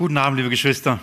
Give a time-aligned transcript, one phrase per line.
[0.00, 0.98] Guten Abend, liebe Geschwister.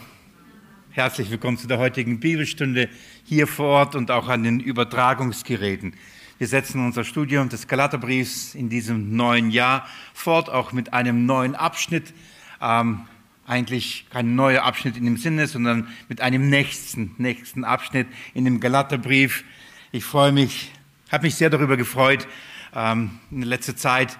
[0.90, 2.90] Herzlich willkommen zu der heutigen Bibelstunde
[3.24, 5.94] hier vor Ort und auch an den Übertragungsgeräten.
[6.40, 11.54] Wir setzen unser Studium des Galaterbriefs in diesem neuen Jahr fort, auch mit einem neuen
[11.54, 12.12] Abschnitt.
[12.60, 13.02] Ähm,
[13.46, 18.60] eigentlich kein neuer Abschnitt in dem Sinne, sondern mit einem nächsten, nächsten Abschnitt in dem
[18.60, 19.44] Galaterbrief.
[19.92, 20.72] Ich freue mich,
[21.12, 22.28] habe mich sehr darüber gefreut,
[22.74, 24.18] ähm, in der letzten Zeit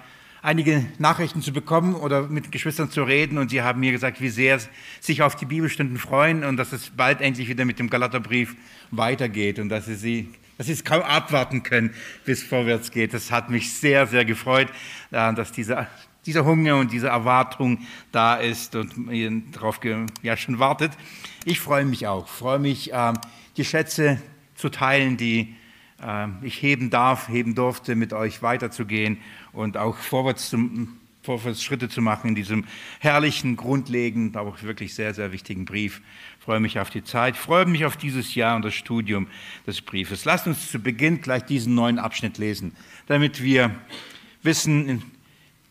[0.48, 4.30] einige Nachrichten zu bekommen oder mit Geschwistern zu reden und sie haben mir gesagt, wie
[4.30, 4.58] sehr
[4.98, 8.56] sich auf die Bibelstunden freuen und dass es bald endlich wieder mit dem Galaterbrief
[8.90, 11.92] weitergeht und dass sie, sie, dass sie es kaum abwarten können,
[12.24, 13.12] bis es vorwärts geht.
[13.12, 14.68] Das hat mich sehr, sehr gefreut,
[15.10, 15.86] äh, dass dieser,
[16.24, 17.80] dieser Hunger und diese Erwartung
[18.10, 18.90] da ist und
[19.52, 19.80] darauf
[20.22, 20.92] ja, schon wartet.
[21.44, 23.18] Ich freue mich auch, freue mich, ähm,
[23.58, 24.18] die Schätze
[24.54, 25.54] zu teilen, die
[26.42, 29.18] ich heben darf, heben durfte, mit euch weiterzugehen
[29.52, 32.64] und auch vorwärts, zum, vorwärts Schritte zu machen in diesem
[33.00, 36.00] herrlichen, grundlegenden, aber auch wirklich sehr, sehr wichtigen Brief.
[36.38, 39.26] Ich freue mich auf die Zeit, freue mich auf dieses Jahr und das Studium
[39.66, 40.24] des Briefes.
[40.24, 42.76] Lasst uns zu Beginn gleich diesen neuen Abschnitt lesen,
[43.08, 43.74] damit wir
[44.44, 45.02] wissen,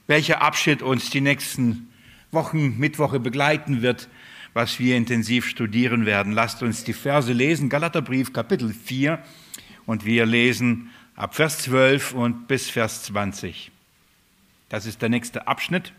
[0.07, 1.87] welcher Abschnitt uns die nächsten
[2.31, 4.09] Wochen, Mittwoche begleiten wird,
[4.53, 6.33] was wir intensiv studieren werden.
[6.33, 7.69] Lasst uns die Verse lesen.
[7.69, 9.19] Galaterbrief, Kapitel 4.
[9.87, 13.71] Und wir lesen ab Vers 12 und bis Vers 20.
[14.69, 15.93] Das ist der nächste Abschnitt.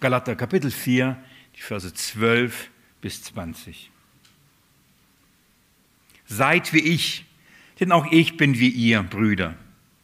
[0.00, 1.16] Galater Kapitel 4,
[1.56, 3.90] die Verse 12 bis 20.
[6.26, 7.26] Seid wie ich,
[7.80, 9.56] denn auch ich bin wie ihr, Brüder.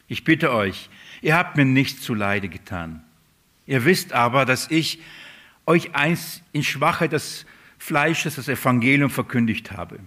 [0.07, 0.89] Ich bitte euch,
[1.21, 3.01] ihr habt mir nichts zu Leide getan.
[3.65, 4.99] Ihr wisst aber, dass ich
[5.65, 7.45] euch einst in Schwachheit des
[7.77, 9.99] Fleisches das Evangelium verkündigt habe.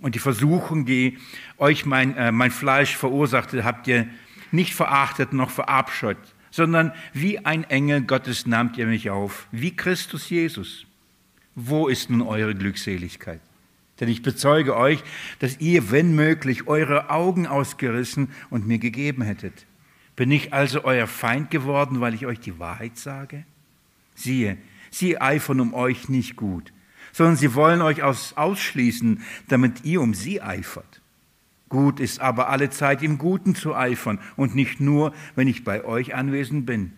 [0.00, 1.18] Und die Versuchung, die
[1.58, 4.08] euch mein, äh, mein Fleisch verursachte, habt ihr
[4.50, 6.18] nicht verachtet noch verabscheut,
[6.50, 10.86] sondern wie ein Engel Gottes nahmt ihr mich auf, wie Christus Jesus.
[11.54, 13.40] Wo ist nun eure Glückseligkeit?
[14.00, 15.02] Denn ich bezeuge euch,
[15.40, 19.66] dass ihr, wenn möglich, eure Augen ausgerissen und mir gegeben hättet.
[20.16, 23.44] Bin ich also euer Feind geworden, weil ich euch die Wahrheit sage?
[24.14, 24.56] Siehe,
[24.90, 26.72] sie eifern um euch nicht gut
[27.12, 31.00] sondern sie wollen euch aus, ausschließen, damit ihr um sie eifert.
[31.68, 35.84] Gut ist aber alle Zeit im Guten zu eifern und nicht nur, wenn ich bei
[35.84, 36.92] euch anwesend bin.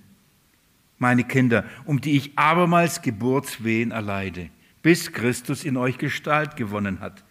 [0.98, 4.48] Meine Kinder, um die ich abermals Geburtswehen erleide,
[4.82, 7.22] bis Christus in euch Gestalt gewonnen hat.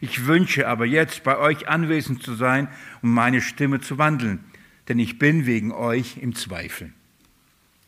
[0.00, 2.68] Ich wünsche aber jetzt bei euch anwesend zu sein,
[3.02, 4.40] um meine Stimme zu wandeln,
[4.88, 6.92] denn ich bin wegen euch im Zweifel.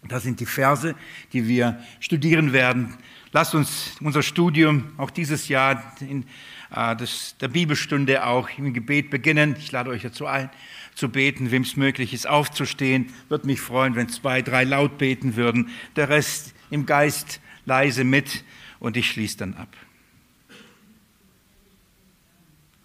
[0.08, 0.94] Das sind die Verse,
[1.32, 2.94] die wir studieren werden
[3.34, 6.24] Lasst uns unser Studium auch dieses Jahr in
[6.70, 9.56] äh, das, der Bibelstunde auch im Gebet beginnen.
[9.58, 10.50] Ich lade euch dazu ein,
[10.94, 13.12] zu beten, wem es möglich ist, aufzustehen.
[13.30, 15.70] Würde mich freuen, wenn zwei, drei laut beten würden.
[15.96, 18.44] Der Rest im Geist leise mit
[18.80, 19.74] und ich schließe dann ab.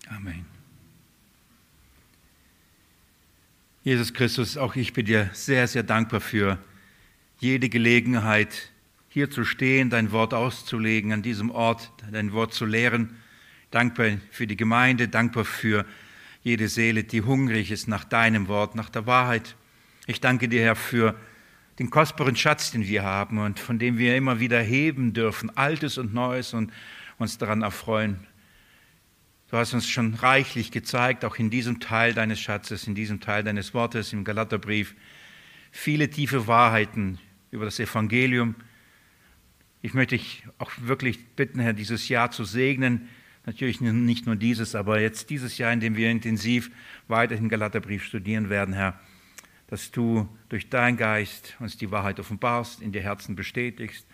[0.10, 0.46] Amen.
[3.84, 6.58] Jesus Christus, auch ich bin dir sehr, sehr dankbar für
[7.40, 8.72] jede Gelegenheit,
[9.18, 13.16] hier zu stehen, dein Wort auszulegen, an diesem Ort dein Wort zu lehren.
[13.72, 15.88] Dankbar für die Gemeinde, dankbar für
[16.44, 19.56] jede Seele, die hungrig ist nach deinem Wort, nach der Wahrheit.
[20.06, 21.16] Ich danke dir, Herr, für
[21.80, 25.98] den kostbaren Schatz, den wir haben und von dem wir immer wieder heben dürfen, Altes
[25.98, 26.72] und Neues und
[27.18, 28.20] uns daran erfreuen.
[29.50, 33.44] Du hast uns schon reichlich gezeigt, auch in diesem Teil deines Schatzes, in diesem Teil
[33.44, 34.94] deines Wortes im Galaterbrief,
[35.72, 37.18] viele tiefe Wahrheiten
[37.50, 38.54] über das Evangelium,
[39.82, 43.10] ich möchte dich auch wirklich bitten, Herr, dieses Jahr zu segnen.
[43.46, 46.70] Natürlich nicht nur dieses, aber jetzt dieses Jahr, in dem wir intensiv
[47.08, 49.00] weiterhin Galaterbrief studieren werden, Herr,
[49.68, 54.06] dass du durch deinen Geist uns die Wahrheit offenbarst, in die Herzen bestätigst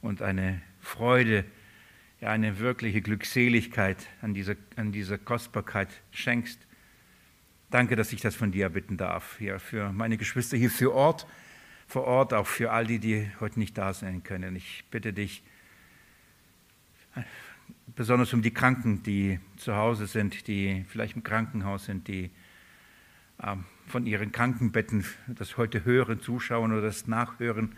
[0.00, 1.44] und eine Freude,
[2.20, 6.58] ja, eine wirkliche Glückseligkeit an dieser, an dieser Kostbarkeit schenkst.
[7.70, 11.26] Danke, dass ich das von dir bitten darf, hier für meine Geschwister hier für Ort
[11.90, 14.54] vor Ort, auch für all die, die heute nicht da sein können.
[14.54, 15.42] Ich bitte dich,
[17.96, 22.30] besonders um die Kranken, die zu Hause sind, die vielleicht im Krankenhaus sind, die
[23.42, 27.74] ähm, von ihren Krankenbetten das heute hören, zuschauen oder das nachhören,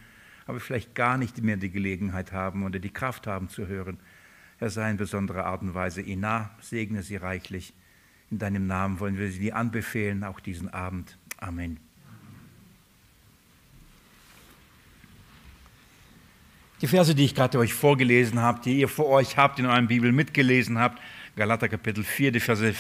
[0.47, 3.99] aber vielleicht gar nicht mehr die Gelegenheit haben oder die Kraft haben zu hören.
[4.61, 7.73] Er sei in besonderer Art und Weise nah, segne sie reichlich.
[8.31, 11.19] In deinem Namen wollen wir sie anbefehlen, auch diesen Abend.
[11.39, 11.81] Amen.
[16.83, 19.87] Die Verse, die ich gerade euch vorgelesen habe, die ihr vor euch habt, in eurem
[19.87, 21.01] Bibel mitgelesen habt,
[21.37, 22.75] Galater Kapitel 4, die Verse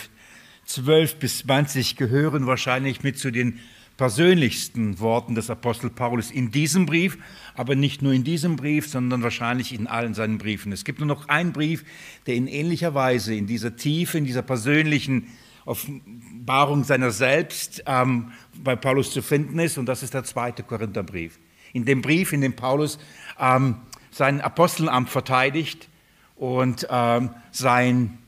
[0.65, 3.61] 12 bis 20 gehören wahrscheinlich mit zu den
[3.97, 7.17] persönlichsten Worten des Apostel Paulus in diesem Brief,
[7.55, 10.73] aber nicht nur in diesem Brief, sondern wahrscheinlich in allen seinen Briefen.
[10.73, 11.85] Es gibt nur noch einen Brief,
[12.27, 15.29] der in ähnlicher Weise, in dieser Tiefe, in dieser persönlichen
[15.65, 18.33] Offenbarung seiner selbst ähm,
[18.65, 21.39] bei Paulus zu finden ist, und das ist der zweite Korintherbrief.
[21.73, 22.99] In dem Brief, in dem Paulus
[23.39, 23.77] ähm,
[24.13, 25.89] sein Apostelamt verteidigt
[26.37, 28.19] und ähm, sein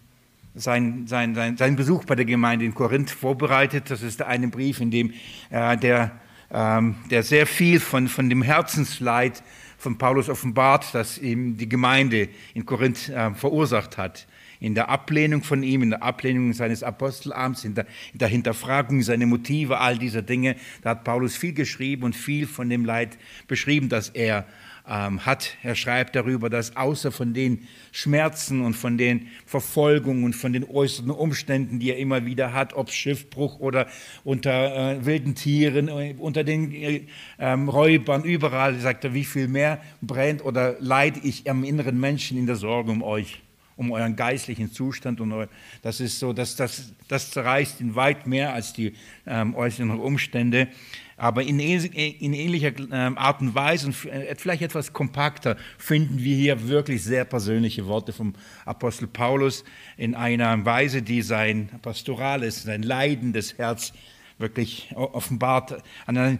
[0.54, 3.90] sein, sein, sein, sein Besuch bei der Gemeinde in Korinth vorbereitet.
[3.90, 5.12] Das ist eine Brief, in dem
[5.50, 6.12] äh, der,
[6.52, 9.42] ähm, der sehr viel von, von dem Herzensleid
[9.78, 14.26] von Paulus offenbart, das ihm die Gemeinde in Korinth äh, verursacht hat.
[14.60, 19.02] In der Ablehnung von ihm, in der Ablehnung seines Apostelamts, in der, in der Hinterfragung
[19.02, 23.18] seiner Motive, all dieser Dinge, da hat Paulus viel geschrieben und viel von dem Leid
[23.48, 24.46] beschrieben, das er
[24.88, 25.56] ähm, hat.
[25.62, 30.64] Er schreibt darüber, dass außer von den Schmerzen und von den Verfolgungen und von den
[30.64, 33.86] äußeren Umständen, die er immer wieder hat, ob Schiffbruch oder
[34.24, 37.02] unter äh, wilden Tieren, äh, unter den äh,
[37.38, 42.36] ähm, Räubern, überall, sagt er, wie viel mehr brennt oder leide ich am inneren Menschen
[42.36, 43.40] in der Sorge um euch
[43.76, 45.48] um euren geistlichen Zustand und euer,
[45.82, 48.94] das ist so, dass das, das zerreißt ihn weit mehr als die
[49.26, 50.68] ähm, äußeren Umstände.
[51.16, 56.36] Aber in, in ähnlicher ähm, Art und Weise und äh, vielleicht etwas kompakter finden wir
[56.36, 58.34] hier wirklich sehr persönliche Worte vom
[58.64, 59.64] Apostel Paulus
[59.96, 63.92] in einer Weise, die sein pastorales, sein leidendes Herz
[64.38, 65.82] wirklich offenbart.
[66.06, 66.38] An einer,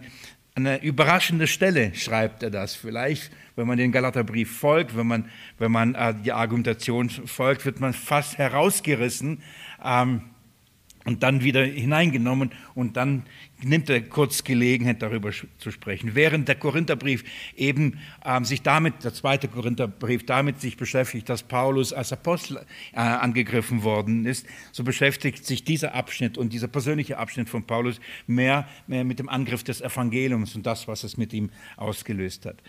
[0.55, 2.75] an einer überraschenden Stelle schreibt er das.
[2.75, 7.79] Vielleicht, wenn man den Galaterbrief folgt, wenn man, wenn man äh, die Argumentation folgt, wird
[7.79, 9.41] man fast herausgerissen.
[9.83, 10.21] Ähm,
[11.05, 13.23] und dann wieder hineingenommen und dann
[13.63, 16.15] nimmt er kurz Gelegenheit, darüber zu sprechen.
[16.15, 17.23] Während der Korintherbrief
[17.55, 22.57] eben ähm, sich damit, der zweite Korintherbrief, damit sich beschäftigt, dass Paulus als Apostel
[22.93, 28.01] äh, angegriffen worden ist, so beschäftigt sich dieser Abschnitt und dieser persönliche Abschnitt von Paulus
[28.25, 32.61] mehr, mehr mit dem Angriff des Evangeliums und das, was es mit ihm ausgelöst hat.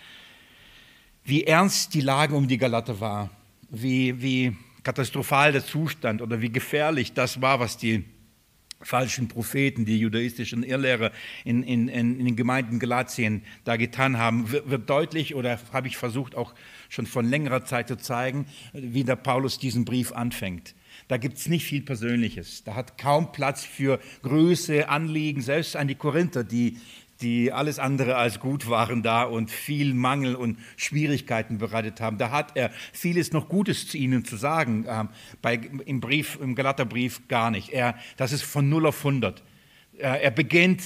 [1.24, 3.30] Wie ernst die Lage um die Galater war,
[3.70, 8.04] wie, wie katastrophal der Zustand oder wie gefährlich das war, was die
[8.80, 11.10] falschen Propheten, die judaistischen Irrlehrer
[11.44, 16.34] in, in, in, den Gemeinden Galatien da getan haben, wird deutlich oder habe ich versucht
[16.34, 16.54] auch
[16.88, 20.74] schon von längerer Zeit zu zeigen, wie der Paulus diesen Brief anfängt.
[21.08, 22.64] Da gibt es nicht viel Persönliches.
[22.64, 26.78] Da hat kaum Platz für Größe, Anliegen, selbst an die Korinther, die
[27.20, 32.18] die alles andere als gut waren da und viel Mangel und Schwierigkeiten bereitet haben.
[32.18, 34.86] Da hat er vieles noch Gutes zu ihnen zu sagen.
[34.88, 35.08] Ähm,
[35.42, 37.70] bei, Im Brief, im Galaterbrief gar nicht.
[37.70, 39.42] Er, das ist von 0 auf 100.
[39.98, 40.82] Er, er beginnt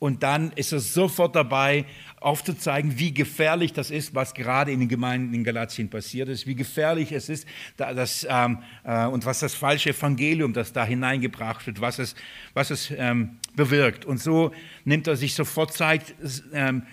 [0.00, 1.84] und dann ist er sofort dabei,
[2.20, 6.54] aufzuzeigen, wie gefährlich das ist, was gerade in den Gemeinden in Galatien passiert ist, wie
[6.54, 7.46] gefährlich es ist
[7.76, 12.14] dass, ähm, äh, und was das falsche Evangelium, das da hineingebracht wird, was es,
[12.54, 14.04] was es ähm, bewirkt.
[14.04, 14.52] Und so
[14.84, 16.14] nimmt er sich sofort Zeit,
[16.52, 16.84] ähm,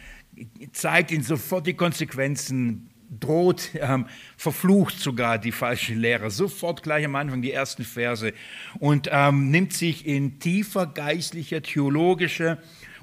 [0.72, 4.06] zeigt ihnen sofort die Konsequenzen, droht, ähm,
[4.36, 8.34] verflucht sogar die falschen Lehrer, sofort gleich am Anfang die ersten Verse
[8.80, 12.58] und ähm, nimmt sich in tiefer geistlicher, theologischer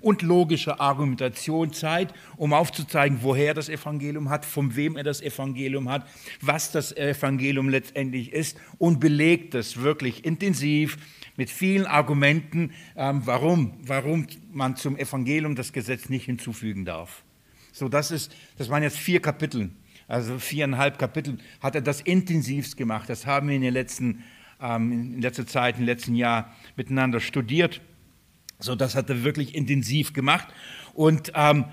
[0.05, 5.89] und logischer Argumentation Zeit, um aufzuzeigen, woher das Evangelium hat, von wem er das Evangelium
[5.89, 6.07] hat,
[6.43, 10.99] was das Evangelium letztendlich ist und belegt es wirklich intensiv
[11.37, 17.25] mit vielen Argumenten, ähm, warum, warum man zum Evangelium das Gesetz nicht hinzufügen darf.
[17.73, 19.71] So, das, ist, das waren jetzt vier Kapitel,
[20.07, 23.09] also viereinhalb Kapitel, hat er das intensivst gemacht.
[23.09, 24.23] Das haben wir in, den letzten,
[24.61, 27.81] ähm, in letzter Zeit, im letzten Jahr miteinander studiert.
[28.61, 30.49] So, das hat er wirklich intensiv gemacht.
[30.93, 31.65] Und, ähm,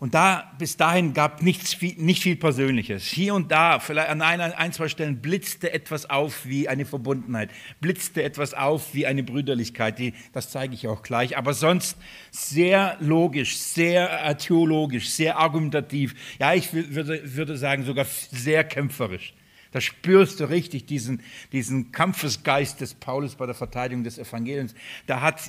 [0.00, 3.04] und da, bis dahin gab nichts, nicht viel Persönliches.
[3.04, 7.50] Hier und da, vielleicht an ein, ein, zwei Stellen, blitzte etwas auf wie eine Verbundenheit,
[7.80, 9.98] blitzte etwas auf wie eine Brüderlichkeit.
[9.98, 11.38] Die, das zeige ich auch gleich.
[11.38, 11.96] Aber sonst
[12.30, 16.14] sehr logisch, sehr äh, theologisch, sehr argumentativ.
[16.40, 19.32] Ja, ich würde, würde sagen, sogar sehr kämpferisch.
[19.70, 21.22] Da spürst du richtig diesen,
[21.52, 24.74] diesen Kampfesgeist des Paulus bei der Verteidigung des Evangeliums.
[25.06, 25.40] Da hat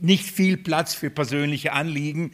[0.00, 2.32] nicht viel Platz für persönliche Anliegen.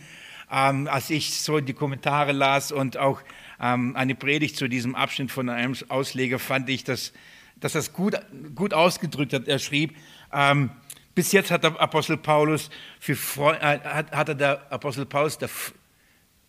[0.50, 3.20] Ähm, als ich so die Kommentare las und auch
[3.60, 7.12] ähm, eine Predigt zu diesem Abschnitt von einem Ausleger, fand ich, dass,
[7.56, 8.14] dass das gut,
[8.54, 9.48] gut ausgedrückt hat.
[9.48, 9.96] Er schrieb,
[10.32, 10.70] ähm,
[11.14, 15.50] bis jetzt hat der Apostel Paulus für äh, hat, hat der Apostel Paulus der,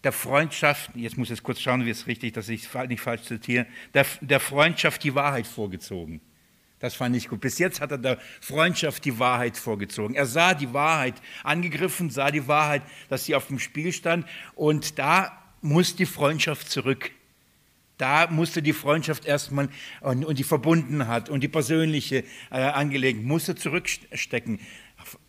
[0.04, 3.24] der Freundschaft, jetzt muss ich kurz schauen, wie es richtig, dass ich es nicht falsch
[3.24, 6.22] zitiere, der, der Freundschaft die Wahrheit vorgezogen.
[6.80, 7.42] Das fand ich gut.
[7.42, 10.16] Bis jetzt hat er der Freundschaft die Wahrheit vorgezogen.
[10.16, 14.26] Er sah die Wahrheit angegriffen, sah die Wahrheit, dass sie auf dem Spiel stand.
[14.56, 17.12] Und da muss die Freundschaft zurück.
[17.98, 19.68] Da musste die Freundschaft erstmal
[20.00, 24.62] und, und die Verbundenheit und die persönliche äh, Angelegenheit musste zurückstecken.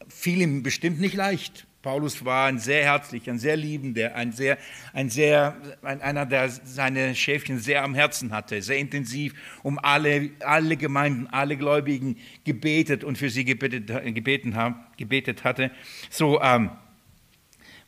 [0.09, 1.66] Fiel ihm bestimmt nicht leicht.
[1.82, 4.58] Paulus war ein sehr herzlicher, ein sehr liebender, ein sehr,
[4.92, 9.32] ein sehr, ein, einer, der seine Schäfchen sehr am Herzen hatte, sehr intensiv
[9.62, 15.70] um alle, alle Gemeinden, alle Gläubigen gebetet und für sie gebetet, gebeten haben, gebetet hatte.
[16.10, 16.70] So, ähm,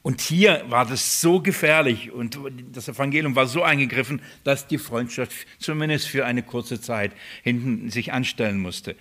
[0.01, 2.39] und hier war das so gefährlich und
[2.73, 8.13] das Evangelium war so eingegriffen, dass die Freundschaft zumindest für eine kurze Zeit hinten sich
[8.13, 8.97] anstellen musste.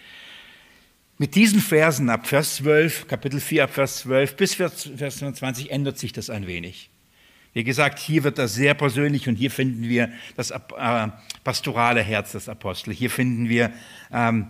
[1.21, 5.99] Mit diesen Versen ab Vers 12, Kapitel 4 ab Vers 12 bis Vers 25 ändert
[5.99, 6.89] sich das ein wenig.
[7.53, 10.59] Wie gesagt, hier wird das sehr persönlich und hier finden wir das äh,
[11.43, 12.97] pastorale Herz des Apostels.
[12.97, 13.71] Hier finden wir
[14.11, 14.47] ähm,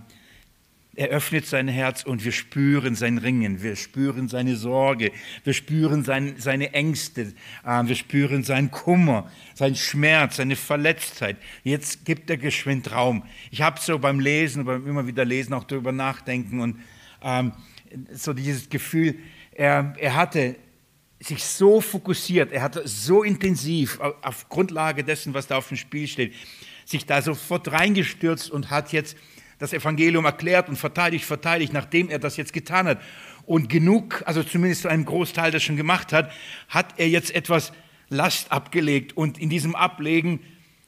[0.94, 5.12] er öffnet sein Herz und wir spüren sein Ringen, wir spüren seine Sorge,
[5.44, 7.34] wir spüren sein, seine Ängste,
[7.66, 11.38] äh, wir spüren seinen Kummer, seinen Schmerz, seine Verletztheit.
[11.64, 13.24] Jetzt gibt er geschwind Raum.
[13.52, 16.80] Ich habe so beim Lesen, beim immer wieder Lesen auch darüber nachdenken und
[17.22, 17.54] ähm,
[18.12, 19.16] so dieses Gefühl,
[19.54, 20.58] er, er hatte
[21.22, 26.08] sich so fokussiert, er hatte so intensiv auf Grundlage dessen, was da auf dem Spiel
[26.08, 26.34] steht,
[26.84, 29.16] sich da sofort reingestürzt und hat jetzt
[29.62, 33.02] das Evangelium erklärt und verteidigt, verteidigt, nachdem er das jetzt getan hat.
[33.46, 36.32] Und genug, also zumindest zu einem Großteil das schon gemacht hat,
[36.68, 37.72] hat er jetzt etwas
[38.10, 39.16] Last abgelegt.
[39.16, 40.40] Und in diesem Ablegen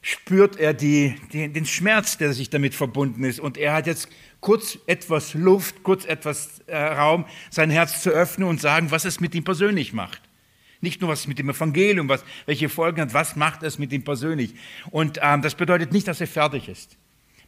[0.02, 3.38] spürt er die, die, den Schmerz, der sich damit verbunden ist.
[3.38, 4.08] Und er hat jetzt
[4.40, 9.20] kurz etwas Luft, kurz etwas äh, Raum, sein Herz zu öffnen und sagen, was es
[9.20, 10.20] mit ihm persönlich macht.
[10.80, 13.92] Nicht nur was es mit dem Evangelium, was, welche Folgen hat, was macht es mit
[13.92, 14.54] ihm persönlich.
[14.90, 16.98] Und ähm, das bedeutet nicht, dass er fertig ist.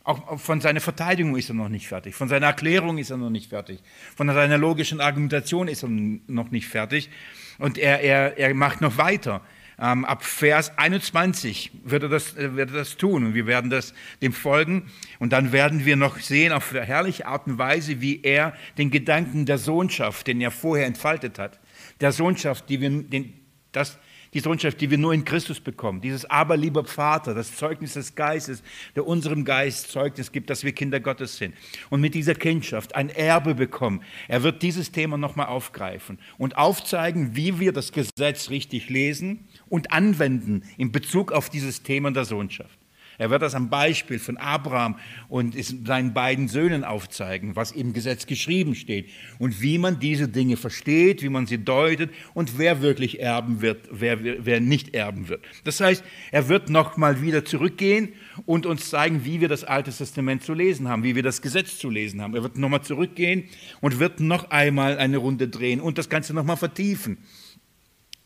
[0.06, 3.28] Auch von seiner Verteidigung ist er noch nicht fertig, von seiner Erklärung ist er noch
[3.28, 3.80] nicht fertig,
[4.14, 7.10] von seiner logischen Argumentation ist er noch nicht fertig.
[7.58, 9.42] Und er, er, er macht noch weiter.
[9.80, 13.68] Ähm, ab Vers 21 wird er, das, äh, wird er das tun und wir werden
[13.68, 14.92] das dem folgen.
[15.18, 19.44] Und dann werden wir noch sehen, auf herrliche Art und Weise, wie er den Gedanken
[19.44, 21.58] der Sohnschaft, den er vorher entfaltet hat,
[22.00, 23.34] der Sohnschaft, die wir, den,
[23.72, 23.98] das,
[24.36, 26.02] die Sohnschaft, die wir nur in Christus bekommen.
[26.02, 28.62] Dieses Aber, lieber Vater, das Zeugnis des Geistes,
[28.94, 31.54] der unserem Geist Zeugnis gibt, dass wir Kinder Gottes sind.
[31.88, 34.02] Und mit dieser Kindschaft ein Erbe bekommen.
[34.28, 39.90] Er wird dieses Thema nochmal aufgreifen und aufzeigen, wie wir das Gesetz richtig lesen und
[39.90, 42.78] anwenden in Bezug auf dieses Thema der Sohnschaft.
[43.18, 44.96] Er wird das am Beispiel von Abraham
[45.28, 45.56] und
[45.86, 49.08] seinen beiden Söhnen aufzeigen, was im Gesetz geschrieben steht
[49.38, 53.88] und wie man diese Dinge versteht, wie man sie deutet und wer wirklich erben wird,
[53.90, 55.44] wer, wer nicht erben wird.
[55.64, 58.10] Das heißt, er wird nochmal wieder zurückgehen
[58.44, 61.78] und uns zeigen, wie wir das Alte Testament zu lesen haben, wie wir das Gesetz
[61.78, 62.34] zu lesen haben.
[62.34, 63.44] Er wird nochmal zurückgehen
[63.80, 67.18] und wird noch einmal eine Runde drehen und das Ganze nochmal vertiefen.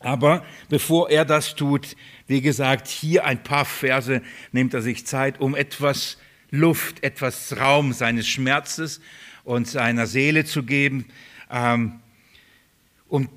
[0.01, 1.95] Aber bevor er das tut,
[2.27, 6.17] wie gesagt, hier ein paar Verse nimmt er sich Zeit, um etwas
[6.51, 9.01] Luft, etwas Raum seines Schmerzes
[9.45, 11.05] und seiner Seele zu geben,
[11.51, 12.01] ähm,
[13.09, 13.29] um,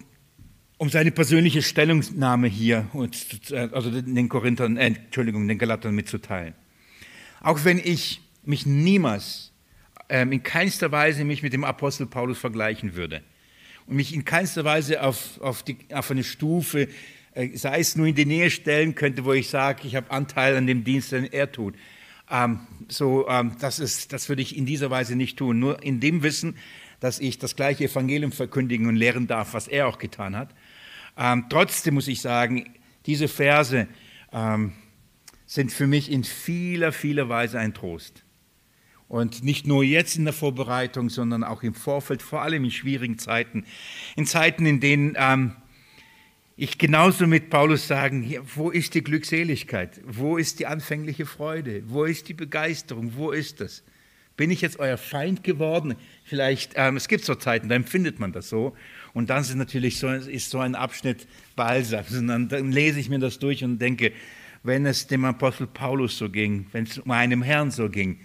[0.77, 2.87] um seine persönliche Stellungnahme hier,
[3.51, 6.55] also den Korinthern, äh, Entschuldigung, den Galatern mitzuteilen.
[7.41, 9.51] Auch wenn ich mich niemals,
[10.07, 13.21] ähm, in keinster Weise mich mit dem Apostel Paulus vergleichen würde
[13.87, 16.87] und mich in keinster Weise auf, auf, die, auf eine Stufe,
[17.33, 20.55] äh, sei es nur in die Nähe stellen könnte, wo ich sage, ich habe Anteil
[20.55, 21.75] an dem Dienst, den er tut.
[22.29, 25.59] Ähm, so, ähm, das, ist, das würde ich in dieser Weise nicht tun.
[25.59, 26.55] Nur in dem Wissen,
[26.99, 30.49] dass ich das gleiche Evangelium verkündigen und lehren darf, was er auch getan hat.
[31.17, 32.73] Ähm, trotzdem muss ich sagen,
[33.05, 33.87] diese Verse
[34.31, 34.73] ähm,
[35.45, 38.23] sind für mich in vieler, vieler Weise ein Trost.
[39.13, 43.19] Und nicht nur jetzt in der Vorbereitung, sondern auch im Vorfeld, vor allem in schwierigen
[43.19, 43.63] Zeiten.
[44.15, 45.51] In Zeiten, in denen ähm,
[46.55, 50.01] ich genauso mit Paulus sagen, wo ist die Glückseligkeit?
[50.03, 51.83] Wo ist die anfängliche Freude?
[51.85, 53.13] Wo ist die Begeisterung?
[53.15, 53.83] Wo ist das?
[54.35, 55.93] Bin ich jetzt euer Feind geworden?
[56.23, 58.75] Vielleicht, ähm, es gibt so Zeiten, da empfindet man das so.
[59.13, 62.03] Und dann ist natürlich so, ist so ein Abschnitt Balsam.
[62.17, 64.11] Und dann, dann lese ich mir das durch und denke,
[64.63, 68.19] wenn es dem Apostel Paulus so ging, wenn es meinem Herrn so ging,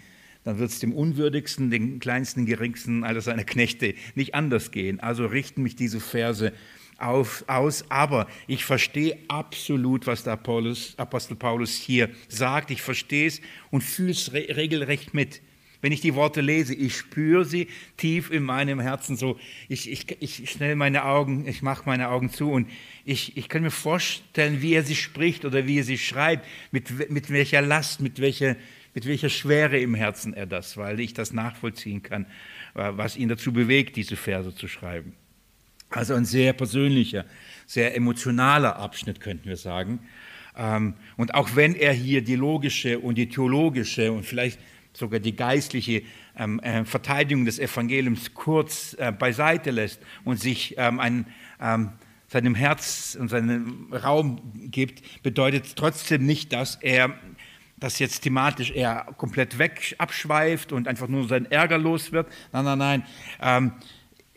[0.48, 4.98] dann wird es dem Unwürdigsten, den kleinsten, geringsten aller seiner Knechte nicht anders gehen.
[4.98, 6.54] Also richten mich diese Verse
[6.96, 7.84] auf, aus.
[7.90, 12.70] Aber ich verstehe absolut, was der Paulus, Apostel Paulus hier sagt.
[12.70, 15.42] Ich verstehe es und fühle es re regelrecht mit.
[15.82, 19.38] Wenn ich die Worte lese, ich spüre sie tief in meinem Herzen so.
[19.68, 22.70] Ich, ich, ich schnell meine Augen, ich mache meine Augen zu und
[23.04, 27.10] ich, ich kann mir vorstellen, wie er sie spricht oder wie er sie schreibt, mit,
[27.10, 28.56] mit welcher Last, mit welcher,
[28.98, 32.26] mit welcher Schwere im Herzen er das, weil ich das nachvollziehen kann,
[32.74, 35.12] was ihn dazu bewegt, diese Verse zu schreiben.
[35.88, 37.24] Also ein sehr persönlicher,
[37.64, 40.00] sehr emotionaler Abschnitt, könnten wir sagen.
[40.56, 44.58] Ähm, und auch wenn er hier die logische und die theologische und vielleicht
[44.94, 46.02] sogar die geistliche
[46.36, 51.26] ähm, äh, Verteidigung des Evangeliums kurz äh, beiseite lässt und sich ähm, ein,
[52.26, 54.40] seinem Herz und seinem Raum
[54.70, 57.14] gibt, bedeutet trotzdem nicht, dass er
[57.80, 62.28] das jetzt thematisch eher komplett weg abschweift und einfach nur sein Ärger los wird.
[62.52, 63.02] Nein, nein, nein.
[63.40, 63.73] Ähm,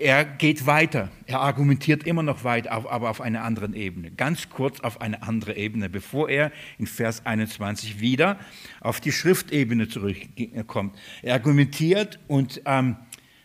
[0.02, 1.12] er geht weiter.
[1.28, 4.10] Er argumentiert immer noch weiter, aber auf einer anderen Ebene.
[4.10, 8.40] Ganz kurz auf eine andere Ebene, bevor er in Vers 21 wieder
[8.80, 10.98] auf die Schriftebene zurückkommt.
[11.22, 12.96] Er argumentiert und ähm,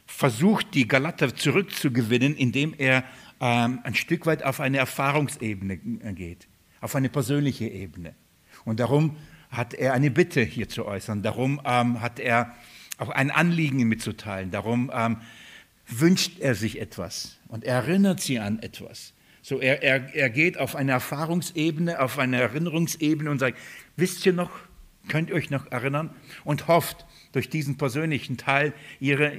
[0.06, 3.04] versucht, die Galater zurückzugewinnen, indem er
[3.40, 6.48] ähm, ein Stück weit auf eine Erfahrungsebene geht,
[6.80, 8.14] auf eine persönliche Ebene.
[8.64, 9.16] Und darum
[9.50, 11.22] hat er eine Bitte hier zu äußern.
[11.22, 12.54] Darum ähm, hat er
[12.98, 14.50] auch ein Anliegen mitzuteilen.
[14.50, 15.18] Darum ähm,
[15.86, 19.12] wünscht er sich etwas und erinnert sie an etwas.
[19.42, 23.58] So, er, er, er geht auf eine Erfahrungsebene, auf eine Erinnerungsebene und sagt,
[23.96, 24.50] wisst ihr noch,
[25.08, 26.10] könnt ihr euch noch erinnern?
[26.44, 29.32] Und hofft, durch diesen persönlichen Teil ihre,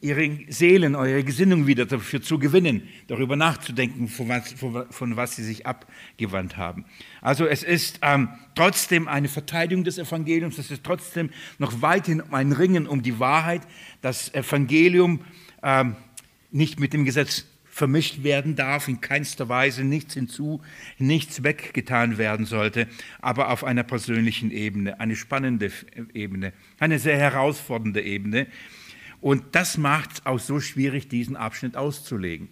[0.00, 4.54] ihre Seelen, eure Gesinnung wieder dafür zu gewinnen, darüber nachzudenken, von was,
[4.90, 6.84] von was sie sich abgewandt haben.
[7.20, 12.52] Also es ist ähm, trotzdem eine Verteidigung des Evangeliums, es ist trotzdem noch weiterhin ein
[12.52, 13.62] Ringen um die Wahrheit.
[14.00, 15.20] Das Evangelium
[15.62, 15.96] ähm,
[16.50, 17.46] nicht mit dem Gesetz
[17.78, 20.60] vermischt werden darf, in keinster Weise nichts hinzu,
[20.98, 22.88] nichts weggetan werden sollte,
[23.20, 25.70] aber auf einer persönlichen Ebene, eine spannende
[26.12, 28.48] Ebene, eine sehr herausfordernde Ebene.
[29.20, 32.48] Und das macht es auch so schwierig, diesen Abschnitt auszulegen.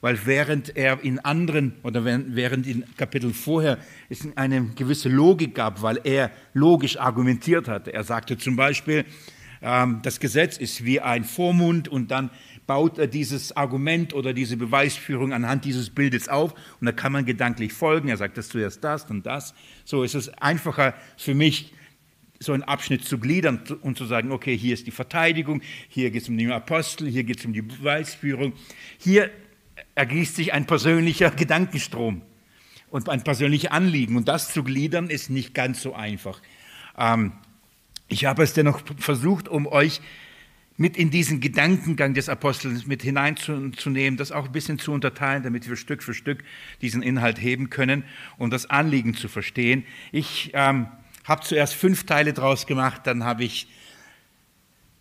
[0.00, 5.82] Weil während er in anderen oder während in Kapitel vorher es eine gewisse Logik gab,
[5.82, 7.92] weil er logisch argumentiert hatte.
[7.92, 9.04] Er sagte zum Beispiel,
[9.60, 12.30] ähm, das Gesetz ist wie ein Vormund und dann
[12.66, 17.24] baut er dieses Argument oder diese Beweisführung anhand dieses Bildes auf und da kann man
[17.24, 18.08] gedanklich folgen.
[18.08, 19.54] Er sagt das zuerst das und das.
[19.84, 21.72] So ist es einfacher für mich,
[22.40, 26.22] so einen Abschnitt zu gliedern und zu sagen, okay, hier ist die Verteidigung, hier geht
[26.22, 28.52] es um den Apostel, hier geht es um die Beweisführung.
[28.98, 29.30] Hier
[29.94, 32.22] ergießt sich ein persönlicher Gedankenstrom
[32.90, 34.16] und ein persönliches Anliegen.
[34.16, 36.40] Und das zu gliedern ist nicht ganz so einfach.
[36.96, 37.32] Ähm,
[38.08, 40.00] ich habe es dennoch versucht, um euch
[40.78, 45.68] mit in diesen Gedankengang des Apostels mit hineinzunehmen, das auch ein bisschen zu unterteilen, damit
[45.68, 46.44] wir Stück für Stück
[46.80, 48.04] diesen Inhalt heben können,
[48.38, 49.84] um das Anliegen zu verstehen.
[50.12, 50.86] Ich ähm,
[51.28, 53.68] habe zuerst fünf Teile draus gemacht, dann habe ich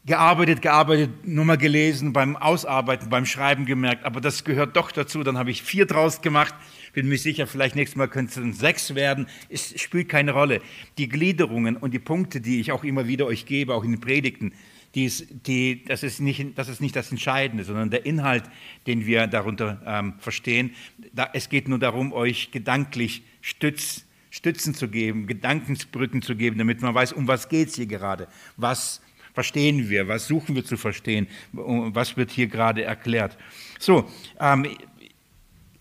[0.05, 5.23] gearbeitet, gearbeitet, nur mal gelesen, beim Ausarbeiten, beim Schreiben gemerkt, aber das gehört doch dazu.
[5.23, 6.55] Dann habe ich vier draus gemacht.
[6.93, 9.27] Bin mir sicher, vielleicht nächstes Mal könnte es sechs werden.
[9.49, 10.61] Es spielt keine Rolle.
[10.97, 13.99] Die Gliederungen und die Punkte, die ich auch immer wieder euch gebe, auch in den
[13.99, 14.53] Predigten,
[14.95, 18.45] die ist, die, das, ist nicht, das ist nicht das Entscheidende, sondern der Inhalt,
[18.87, 20.73] den wir darunter ähm, verstehen.
[21.11, 26.81] Da, es geht nur darum, euch gedanklich Stütz, Stützen zu geben, Gedankensbrücken zu geben, damit
[26.81, 29.01] man weiß, um was geht es hier gerade, was
[29.33, 30.07] verstehen wir?
[30.07, 31.27] Was suchen wir zu verstehen?
[31.51, 33.37] Was wird hier gerade erklärt?
[33.77, 34.09] So,
[34.39, 34.65] ähm,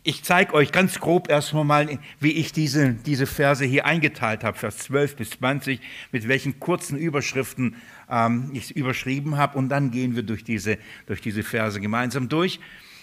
[0.02, 4.56] ich zeige euch ganz grob erstmal mal, wie ich diese, diese Verse hier eingeteilt habe,
[4.56, 5.80] Vers 12 bis 20,
[6.12, 7.76] mit welchen kurzen Überschriften
[8.10, 9.58] ähm, ich überschrieben habe.
[9.58, 12.60] Und dann gehen wir durch diese, durch diese Verse gemeinsam durch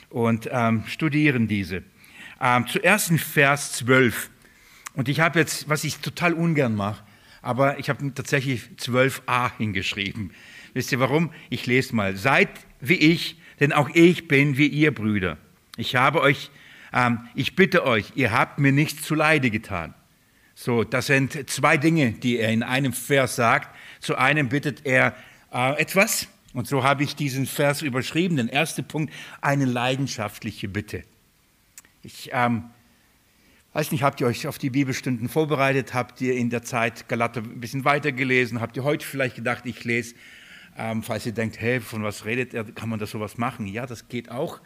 [0.10, 1.84] und ähm, studieren diese.
[2.39, 4.29] Ähm, zuerst in Vers 12.
[4.95, 7.03] Und ich habe jetzt, was ich total ungern mache,
[7.41, 10.32] aber ich habe tatsächlich 12a hingeschrieben.
[10.73, 11.32] Wisst ihr warum?
[11.49, 12.15] Ich lese mal.
[12.15, 15.38] Seid wie ich, denn auch ich bin wie ihr Brüder.
[15.77, 16.51] Ich habe euch,
[16.93, 19.93] ähm, ich bitte euch, ihr habt mir nichts zu Leide getan.
[20.56, 23.75] So, das sind zwei Dinge, die er in einem Vers sagt.
[23.99, 25.15] Zu einem bittet er
[25.51, 28.38] äh, etwas, und so habe ich diesen Vers überschrieben.
[28.38, 31.03] Den ersten Punkt, eine leidenschaftliche Bitte.
[32.03, 32.65] Ich ähm,
[33.73, 35.95] Weiß nicht, habt ihr euch auf die Bibelstunden vorbereitet?
[35.95, 38.62] Habt ihr in der Zeit Galater ein bisschen weitergelesen?
[38.62, 40.13] Habt ihr heute vielleicht gedacht, ich lese,
[40.77, 43.65] ähm, falls ihr denkt, hey, von was redet er, kann man das sowas machen?
[43.65, 44.62] Ja, das geht auch.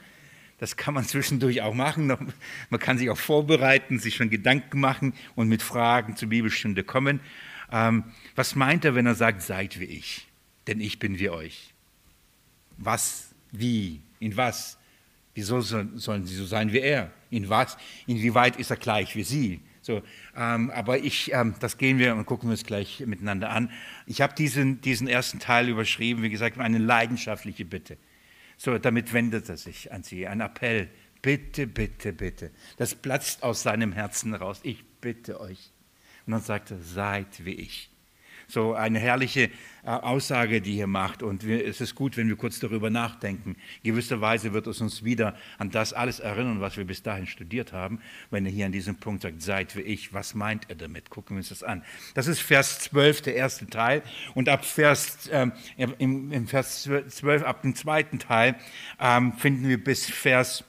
[0.57, 2.07] Das kann man zwischendurch auch machen.
[2.69, 7.21] Man kann sich auch vorbereiten, sich schon Gedanken machen und mit Fragen zur Bibelstunde kommen.
[7.71, 8.03] Ähm,
[8.35, 10.27] was meint er, wenn er sagt, seid wie ich?
[10.67, 11.73] Denn ich bin wie euch.
[12.77, 14.77] Was, wie, in was?
[15.37, 17.11] Wieso sollen sie so sein wie er?
[17.29, 17.77] In was?
[18.07, 19.61] Inwieweit ist er gleich wie sie?
[19.83, 20.01] So,
[20.35, 23.69] ähm, aber ich, ähm, das gehen wir und gucken wir uns gleich miteinander an.
[24.07, 27.99] Ich habe diesen, diesen ersten Teil überschrieben, wie gesagt, eine leidenschaftliche Bitte.
[28.57, 30.89] So, damit wendet er sich an sie, ein Appell.
[31.21, 32.49] Bitte, bitte, bitte.
[32.77, 34.61] Das platzt aus seinem Herzen raus.
[34.63, 35.71] Ich bitte euch.
[36.25, 37.91] Und dann sagt er, seid wie ich.
[38.47, 39.49] So eine herrliche
[39.87, 41.23] äh, Aussage, die hier macht.
[41.23, 43.55] Und es ist gut, wenn wir kurz darüber nachdenken.
[43.83, 47.25] In gewisser Weise wird es uns wieder an das alles erinnern, was wir bis dahin
[47.25, 48.01] studiert haben.
[48.29, 51.09] Wenn er hier an diesem Punkt sagt, seid wie ich, was meint er damit?
[51.09, 51.83] Gucken wir uns das an.
[52.15, 54.03] Das ist Vers 12, der erste Teil.
[54.33, 58.55] Und ab Vers, ähm, im, im, Vers 12, ab dem zweiten Teil,
[58.99, 60.63] ähm, finden wir bis Vers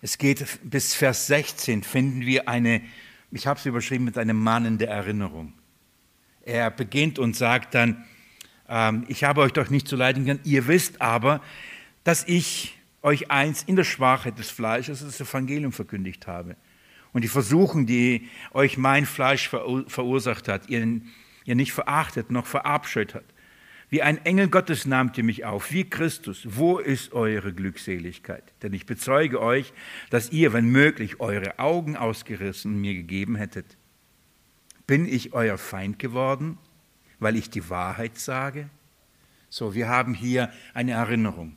[0.00, 2.82] Es geht bis Vers 16, finden wir eine,
[3.30, 5.52] ich habe es überschrieben mit einem mahnende Erinnerung.
[6.44, 8.04] Er beginnt und sagt dann,
[8.68, 11.40] ähm, ich habe euch doch nicht zu leiden können, ihr wisst aber,
[12.04, 16.56] dass ich euch eins in der Schwachheit des Fleisches das Evangelium verkündigt habe.
[17.12, 21.00] Und die Versuchung, die euch mein Fleisch verursacht hat, ihr,
[21.44, 23.24] ihr nicht verachtet noch verabscheut hat.
[23.90, 26.46] Wie ein Engel Gottes nahmt ihr mich auf, wie Christus.
[26.48, 28.42] Wo ist eure Glückseligkeit?
[28.62, 29.74] Denn ich bezeuge euch,
[30.08, 33.76] dass ihr, wenn möglich, eure Augen ausgerissen mir gegeben hättet.
[34.86, 36.58] Bin ich euer Feind geworden,
[37.18, 38.68] weil ich die Wahrheit sage?
[39.48, 41.56] So, wir haben hier eine Erinnerung.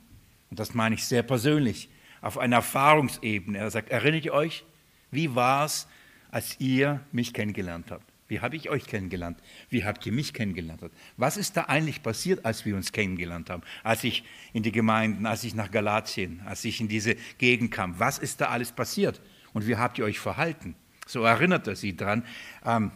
[0.50, 1.88] Und das meine ich sehr persönlich,
[2.20, 3.58] auf einer Erfahrungsebene.
[3.58, 4.64] Er sagt, erinnert ihr euch,
[5.10, 5.86] wie war es,
[6.30, 8.12] als ihr mich kennengelernt habt?
[8.28, 9.38] Wie habe ich euch kennengelernt?
[9.70, 10.82] Wie habt ihr mich kennengelernt?
[11.16, 13.62] Was ist da eigentlich passiert, als wir uns kennengelernt haben?
[13.84, 17.98] Als ich in die Gemeinden, als ich nach Galatien, als ich in diese Gegend kam.
[18.00, 19.20] Was ist da alles passiert?
[19.52, 20.74] Und wie habt ihr euch verhalten?
[21.06, 22.24] So erinnert er sie dran.
[22.64, 22.90] Ähm,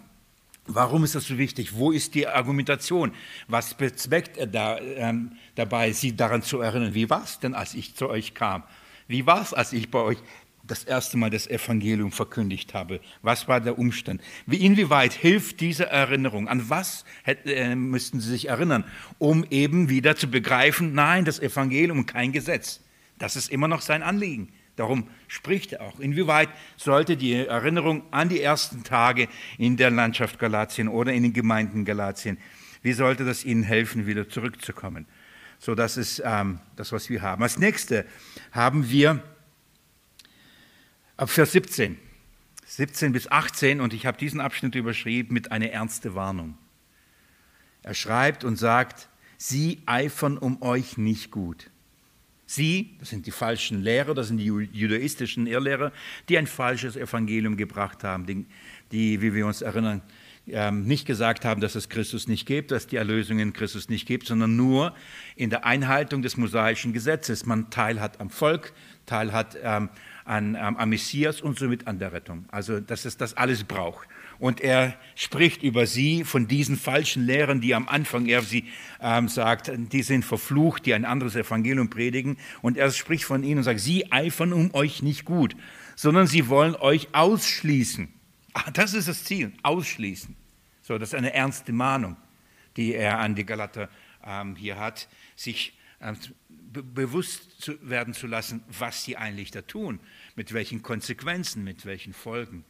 [0.67, 1.75] warum ist das so wichtig?
[1.75, 3.13] Wo ist die Argumentation?
[3.49, 6.95] Was bezweckt er da, ähm, dabei, sie daran zu erinnern?
[6.95, 8.63] Wie war es denn, als ich zu euch kam?
[9.09, 10.19] Wie war es, als ich bei euch
[10.71, 13.01] das erste Mal das Evangelium verkündigt habe.
[13.23, 14.23] Was war der Umstand?
[14.47, 16.49] Wie, inwieweit hilft diese Erinnerung?
[16.49, 18.85] An was hätte, äh, müssten Sie sich erinnern,
[19.19, 22.81] um eben wieder zu begreifen, nein, das Evangelium kein Gesetz.
[23.19, 24.53] Das ist immer noch sein Anliegen.
[24.81, 26.01] Darum spricht er auch.
[26.01, 31.35] Inwieweit sollte die Erinnerung an die ersten Tage in der Landschaft Galatien oder in den
[31.35, 32.39] Gemeinden Galatien,
[32.81, 35.07] wie sollte das Ihnen helfen, wieder zurückzukommen?
[35.59, 37.43] So, das ist ähm, das, was wir haben.
[37.43, 38.07] Als nächstes
[38.53, 39.23] haben wir
[41.19, 41.99] Ab Vers 17,
[42.65, 46.57] 17 bis 18, und ich habe diesen Abschnitt überschrieben mit einer ernste Warnung.
[47.83, 51.70] Er schreibt und sagt, sie eifern um euch nicht gut.
[52.51, 55.93] Sie, das sind die falschen Lehrer, das sind die judaistischen Irrlehrer,
[56.29, 58.45] die ein falsches Evangelium gebracht haben, die,
[58.91, 60.03] die wie wir uns erinnern,
[60.49, 64.05] ähm, nicht gesagt haben, dass es Christus nicht gibt, dass die Erlösung in Christus nicht
[64.05, 64.97] gibt, sondern nur
[65.37, 67.47] in der Einhaltung des mosaischen Gesetzes.
[67.47, 68.73] Man Teil hat am Volk,
[69.07, 69.89] Teil hat ähm,
[70.25, 72.47] an, ähm, am Messias und somit an der Rettung.
[72.51, 74.09] Also, dass es das alles braucht.
[74.41, 78.65] Und er spricht über sie von diesen falschen Lehrern, die am Anfang er sie
[79.01, 82.39] ähm, sagt, die sind verflucht, die ein anderes Evangelium predigen.
[82.63, 85.55] Und er spricht von ihnen und sagt, sie eifern um euch nicht gut,
[85.95, 88.09] sondern sie wollen euch ausschließen.
[88.55, 90.35] Ach, das ist das Ziel, ausschließen.
[90.81, 92.17] So, das ist eine ernste Mahnung,
[92.79, 93.91] die er an die Galater
[94.25, 96.17] ähm, hier hat, sich ähm,
[96.49, 100.01] bewusst zu werden zu lassen, was sie eigentlich da tun,
[100.35, 102.65] mit welchen Konsequenzen, mit welchen Folgen.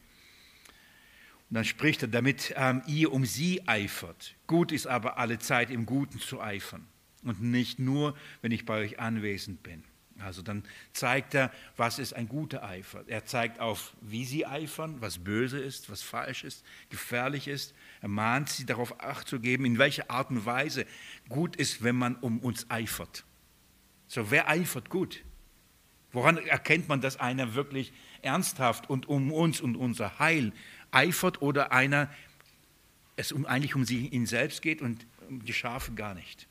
[1.51, 4.35] Und dann spricht er, damit ähm, ihr um sie eifert.
[4.47, 6.87] Gut ist aber alle Zeit im Guten zu eifern
[7.23, 9.83] und nicht nur, wenn ich bei euch anwesend bin.
[10.19, 13.03] Also dann zeigt er, was ist ein guter Eifer.
[13.05, 17.73] Er zeigt auf, wie sie eifern, was böse ist, was falsch ist, gefährlich ist.
[17.99, 20.85] Er mahnt sie darauf acht zu geben, in welcher Art und Weise
[21.27, 23.25] gut ist, wenn man um uns eifert.
[24.07, 25.21] So, wer eifert gut?
[26.13, 30.51] Woran erkennt man, dass einer wirklich ernsthaft und um uns und unser Heil
[30.91, 32.09] eifert oder einer
[33.15, 36.47] es um, eigentlich um sie, ihn selbst geht und um die Schafe gar nicht?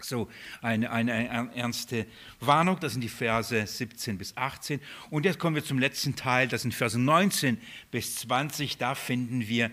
[0.00, 0.30] So,
[0.62, 2.06] eine, eine, eine ernste
[2.38, 4.80] Warnung, das sind die Verse 17 bis 18.
[5.10, 8.78] Und jetzt kommen wir zum letzten Teil, das sind Verse 19 bis 20.
[8.78, 9.72] Da finden wir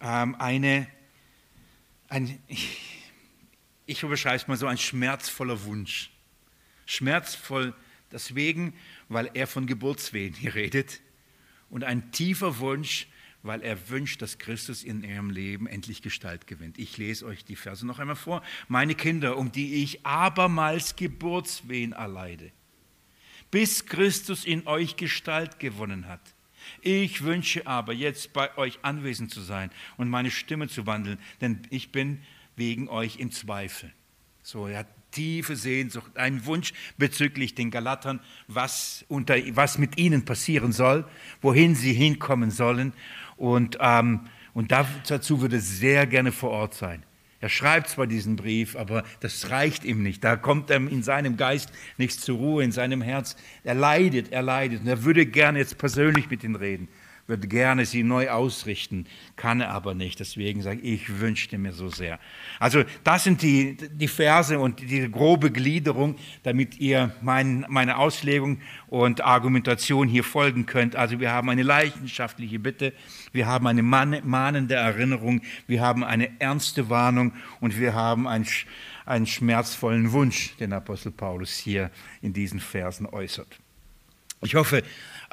[0.00, 0.86] ähm, eine,
[2.08, 2.42] ein,
[3.86, 6.10] ich überschreibe es mal so, ein schmerzvoller Wunsch.
[6.86, 7.74] Schmerzvoll
[8.12, 8.72] deswegen,
[9.10, 11.00] weil er von Geburtswehen hier redet
[11.74, 13.08] und ein tiefer Wunsch,
[13.42, 16.78] weil er wünscht, dass Christus in ihrem Leben endlich Gestalt gewinnt.
[16.78, 18.44] Ich lese euch die Verse noch einmal vor.
[18.68, 22.52] Meine Kinder, um die ich abermals Geburtswehen erleide,
[23.50, 26.20] bis Christus in euch Gestalt gewonnen hat.
[26.80, 31.66] Ich wünsche aber jetzt bei euch anwesend zu sein und meine Stimme zu wandeln, denn
[31.70, 32.22] ich bin
[32.54, 33.92] wegen euch im Zweifel.
[34.44, 40.24] So, er hat tiefe Sehnsucht, einen Wunsch bezüglich den Galatern, was, unter, was mit ihnen
[40.24, 41.04] passieren soll,
[41.40, 42.92] wohin sie hinkommen sollen.
[43.36, 44.20] Und, ähm,
[44.52, 47.02] und dazu würde er sehr gerne vor Ort sein.
[47.40, 50.24] Er schreibt zwar diesen Brief, aber das reicht ihm nicht.
[50.24, 53.36] Da kommt er in seinem Geist nicht zur Ruhe, in seinem Herz.
[53.64, 54.80] Er leidet, er leidet.
[54.80, 56.88] Und er würde gerne jetzt persönlich mit ihnen reden
[57.26, 59.06] würde gerne sie neu ausrichten,
[59.36, 60.20] kann er aber nicht.
[60.20, 62.18] Deswegen sage ich, ich wünschte mir so sehr.
[62.60, 68.60] Also das sind die, die Verse und die grobe Gliederung, damit ihr mein, meine Auslegung
[68.88, 70.96] und Argumentation hier folgen könnt.
[70.96, 72.92] Also wir haben eine leidenschaftliche Bitte,
[73.32, 78.46] wir haben eine mahnende Erinnerung, wir haben eine ernste Warnung und wir haben einen,
[79.06, 83.58] einen schmerzvollen Wunsch, den Apostel Paulus hier in diesen Versen äußert.
[84.42, 84.82] Ich hoffe,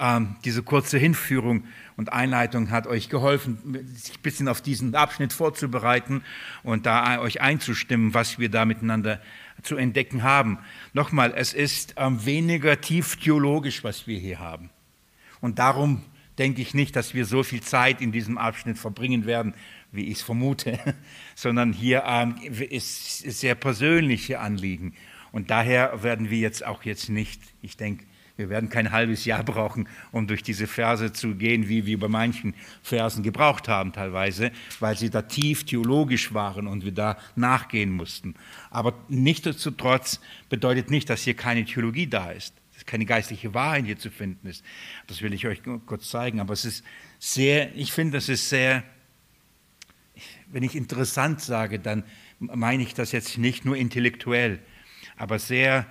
[0.02, 1.64] ähm, diese kurze Hinführung
[1.96, 6.24] und Einleitung hat euch geholfen, sich ein bisschen auf diesen Abschnitt vorzubereiten
[6.64, 9.22] und da euch einzustimmen, was wir da miteinander
[9.62, 10.58] zu entdecken haben.
[10.94, 14.72] Nochmal, es ist ähm, weniger tief theologisch, was wir hier haben.
[15.40, 16.04] Und darum
[16.40, 19.54] denke ich nicht, dass wir so viel Zeit in diesem Abschnitt verbringen werden,
[19.92, 20.80] wie ich es vermute,
[21.36, 24.96] sondern hier ähm, ist sehr persönliche Anliegen.
[25.32, 28.06] Und daher werden wir jetzt auch jetzt nicht, ich denke,
[28.38, 32.08] wir werden kein halbes Jahr brauchen, um durch diese Verse zu gehen, wie wir bei
[32.08, 37.91] manchen Versen gebraucht haben teilweise, weil sie da tief theologisch waren und wir da nachgehen
[37.91, 38.36] mussten.
[38.70, 43.98] Aber nichtsdestotrotz bedeutet nicht, dass hier keine Theologie da ist, dass keine geistliche Wahrheit hier
[43.98, 44.63] zu finden ist.
[45.08, 46.39] Das will ich euch kurz zeigen.
[46.39, 46.84] Aber es ist
[47.20, 48.84] sehr, ich finde, das ist sehr,
[50.52, 52.04] wenn ich interessant sage, dann
[52.39, 54.60] meine ich das jetzt nicht nur intellektuell,
[55.15, 55.86] aber sehr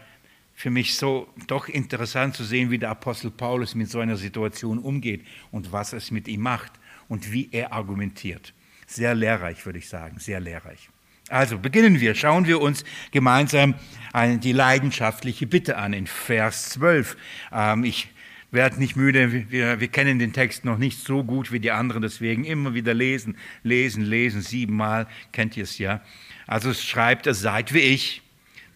[0.60, 4.78] für mich so doch interessant zu sehen, wie der Apostel Paulus mit so einer Situation
[4.78, 6.72] umgeht und was es mit ihm macht
[7.08, 8.52] und wie er argumentiert.
[8.86, 10.90] Sehr lehrreich, würde ich sagen, sehr lehrreich.
[11.30, 13.74] Also beginnen wir, schauen wir uns gemeinsam
[14.14, 17.16] die leidenschaftliche Bitte an in Vers 12.
[17.52, 18.08] Ähm, ich
[18.50, 22.02] werde nicht müde, wir, wir kennen den Text noch nicht so gut wie die anderen,
[22.02, 26.02] deswegen immer wieder lesen, lesen, lesen, siebenmal, kennt ihr es ja.
[26.46, 28.20] Also es schreibt er, seid wie ich,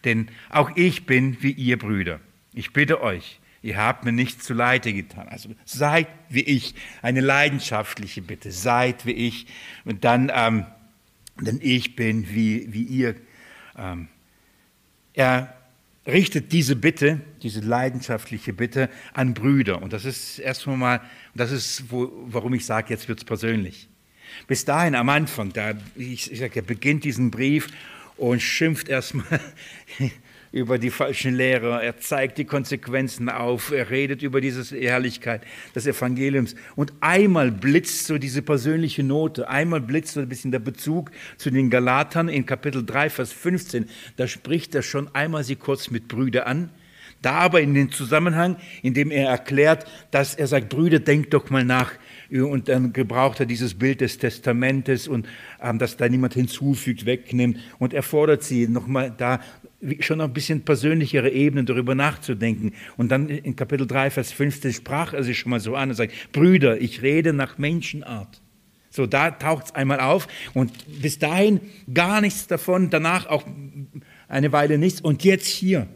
[0.05, 2.19] denn auch ich bin wie ihr Brüder.
[2.53, 5.27] Ich bitte euch, ihr habt mir nichts zu Leide getan.
[5.27, 9.47] Also seid wie ich, eine leidenschaftliche Bitte, seid wie ich.
[9.83, 10.65] Und dann, ähm,
[11.41, 13.15] denn ich bin wie, wie ihr.
[13.77, 14.07] Ähm,
[15.13, 15.55] er
[16.07, 19.81] richtet diese Bitte, diese leidenschaftliche Bitte an Brüder.
[19.81, 21.01] Und das ist erstmal mal,
[21.33, 23.89] das ist, wo, warum ich sage, jetzt wird es persönlich.
[24.47, 27.69] Bis dahin am Anfang, da, ich, ich sage, er beginnt diesen Brief
[28.17, 29.39] und schimpft erstmal
[30.51, 31.83] über die falschen Lehrer.
[31.83, 33.71] Er zeigt die Konsequenzen auf.
[33.71, 35.41] Er redet über diese Ehrlichkeit
[35.75, 36.55] des Evangeliums.
[36.77, 41.51] Und einmal blitzt so diese persönliche Note, einmal blitzt so ein bisschen der Bezug zu
[41.51, 43.89] den Galatern in Kapitel 3, Vers 15.
[44.15, 46.69] Da spricht er schon einmal sie kurz mit Brüder an.
[47.21, 51.49] Da aber in den Zusammenhang, in dem er erklärt, dass er sagt, Brüder, denkt doch
[51.49, 51.91] mal nach,
[52.41, 55.27] und dann gebraucht er dieses Bild des Testamentes und
[55.61, 59.39] ähm, dass da niemand hinzufügt, wegnimmt und er fordert sie nochmal da
[59.99, 62.73] schon ein bisschen persönlichere Ebenen darüber nachzudenken.
[62.97, 65.95] Und dann in Kapitel 3, Vers 15 sprach er sich schon mal so an und
[65.95, 68.41] sagt, Brüder, ich rede nach Menschenart.
[68.89, 70.71] So, da taucht es einmal auf und
[71.01, 71.59] bis dahin
[71.93, 73.43] gar nichts davon, danach auch
[74.29, 75.87] eine Weile nichts und jetzt hier.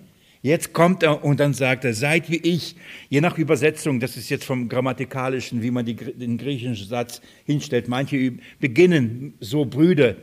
[0.41, 2.75] Jetzt kommt er und dann sagt er, seid wie ich.
[3.09, 7.89] Je nach Übersetzung, das ist jetzt vom grammatikalischen, wie man die, den griechischen Satz hinstellt.
[7.89, 10.15] Manche beginnen so, Brüder,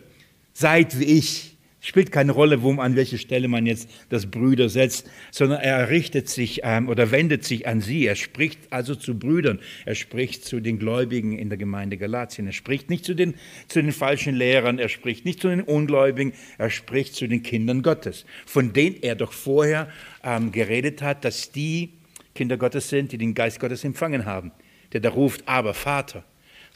[0.55, 1.56] seid wie ich.
[1.87, 6.29] Spielt keine Rolle, wo, an welche Stelle man jetzt das Brüder setzt, sondern er richtet
[6.29, 8.07] sich ähm, oder wendet sich an sie.
[8.07, 9.61] Er spricht also zu Brüdern.
[9.85, 12.49] Er spricht zu den Gläubigen in der Gemeinde Galatien.
[12.49, 13.35] Er spricht nicht zu den,
[13.69, 14.81] zu den falschen Lehrern.
[14.81, 16.33] Er spricht nicht zu den Ungläubigen.
[16.59, 19.89] Er spricht zu den Kindern Gottes, von denen er doch vorher
[20.25, 21.91] ähm, geredet hat, dass die
[22.35, 24.51] Kinder Gottes sind, die den Geist Gottes empfangen haben.
[24.93, 26.25] Der da ruft, aber Vater.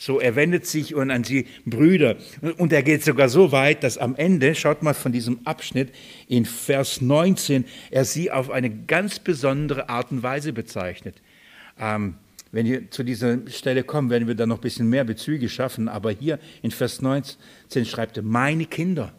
[0.02, 2.16] So, er wendet sich und an sie Brüder.
[2.56, 5.90] Und er geht sogar so weit, dass am Ende, schaut mal von diesem Abschnitt
[6.26, 11.20] in Vers 19, er sie auf eine ganz besondere Art und Weise bezeichnet.
[11.78, 12.14] Ähm,
[12.50, 15.86] wenn wir zu dieser Stelle kommen, werden wir da noch ein bisschen mehr Bezüge schaffen.
[15.86, 19.12] Aber hier in Vers 19 schreibt er, meine Kinder.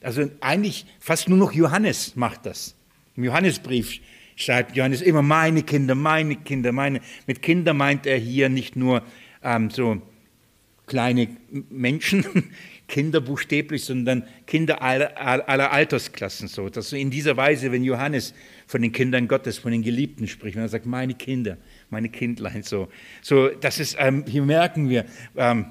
[0.00, 2.76] Also eigentlich fast nur noch Johannes macht das.
[3.16, 3.98] Im Johannesbrief
[4.36, 7.00] schreibt Johannes immer meine Kinder, meine Kinder, meine.
[7.26, 9.02] Mit Kinder meint er hier nicht nur
[9.42, 10.00] ähm, so
[10.86, 11.28] kleine
[11.70, 12.24] Menschen,
[12.88, 16.46] Kinder buchstäblich, sondern Kinder aller, aller Altersklassen.
[16.46, 16.68] So.
[16.68, 18.32] Dass in dieser Weise, wenn Johannes
[18.66, 21.56] von den Kindern Gottes, von den Geliebten spricht, wenn er sagt, meine Kinder,
[21.90, 22.88] meine Kindlein, so.
[23.22, 25.04] so das ist, ähm, hier merken wir,
[25.36, 25.66] ähm,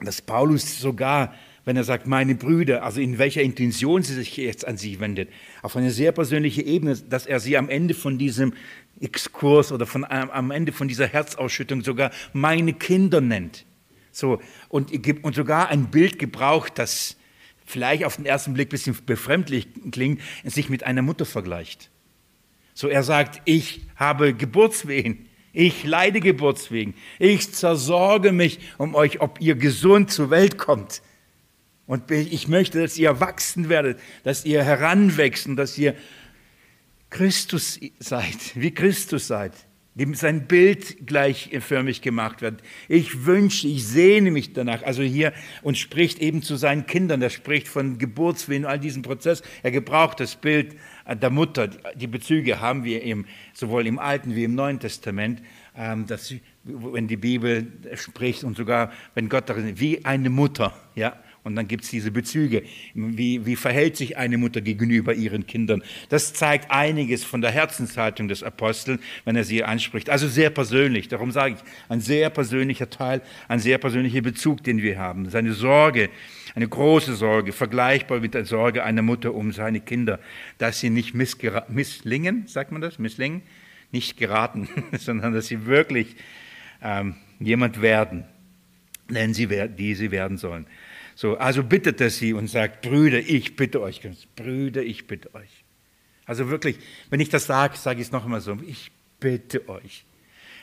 [0.00, 4.66] dass Paulus sogar, wenn er sagt, meine Brüder, also in welcher Intention sie sich jetzt
[4.66, 5.30] an sie wendet,
[5.62, 8.52] auf eine sehr persönliche Ebene, dass er sie am Ende von diesem
[9.00, 13.66] Exkurs oder von, am Ende von dieser Herzausschüttung sogar meine Kinder nennt.
[14.12, 14.90] So, und,
[15.22, 17.16] und sogar ein Bild gebraucht, das
[17.66, 21.90] vielleicht auf den ersten Blick ein bisschen befremdlich klingt, sich mit einer Mutter vergleicht.
[22.72, 29.40] So, er sagt, ich habe Geburtswehen, ich leide Geburtswehen, ich zersorge mich um euch, ob
[29.40, 31.02] ihr gesund zur Welt kommt.
[31.86, 35.94] Und ich möchte, dass ihr erwachsen werdet, dass ihr heranwächst und dass ihr
[37.10, 39.52] Christus seid, wie Christus seid.
[39.96, 42.62] dem sein Bild gleichförmig gemacht wird.
[42.86, 44.82] Ich wünsche, ich sehne mich danach.
[44.82, 47.22] Also hier und spricht eben zu seinen Kindern.
[47.22, 49.42] Er spricht von Geburtswillen, all diesem Prozess.
[49.62, 50.76] Er gebraucht das Bild
[51.10, 51.68] der Mutter.
[51.94, 55.40] Die Bezüge haben wir im, sowohl im Alten wie im Neuen Testament.
[55.74, 61.16] Ähm, dass, wenn die Bibel spricht und sogar wenn Gott darin, wie eine Mutter, ja,
[61.46, 62.64] und dann gibt es diese Bezüge.
[62.94, 65.80] Wie, wie verhält sich eine Mutter gegenüber ihren Kindern?
[66.08, 70.10] Das zeigt einiges von der Herzenshaltung des Aposteln, wenn er sie anspricht.
[70.10, 71.06] Also sehr persönlich.
[71.06, 75.30] Darum sage ich, ein sehr persönlicher Teil, ein sehr persönlicher Bezug, den wir haben.
[75.30, 76.10] Seine Sorge,
[76.56, 80.18] eine große Sorge, vergleichbar mit der Sorge einer Mutter um seine Kinder,
[80.58, 83.42] dass sie nicht misslingen, sagt man das, misslingen,
[83.92, 86.16] nicht geraten, sondern dass sie wirklich
[86.82, 88.24] ähm, jemand werden,
[89.08, 90.66] denn sie, die sie werden sollen.
[91.16, 94.02] So, also bittet er sie und sagt, Brüder, ich bitte euch,
[94.36, 95.64] Brüder, ich bitte euch.
[96.26, 100.04] Also wirklich, wenn ich das sage, sage ich es noch einmal so, ich bitte euch.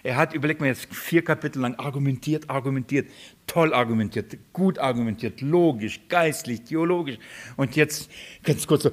[0.04, 3.10] Er hat, überlegt mir jetzt, vier Kapitel lang argumentiert, argumentiert,
[3.48, 7.18] toll argumentiert, gut argumentiert, logisch, geistlich, theologisch.
[7.56, 8.12] Und jetzt
[8.44, 8.92] ganz kurz so,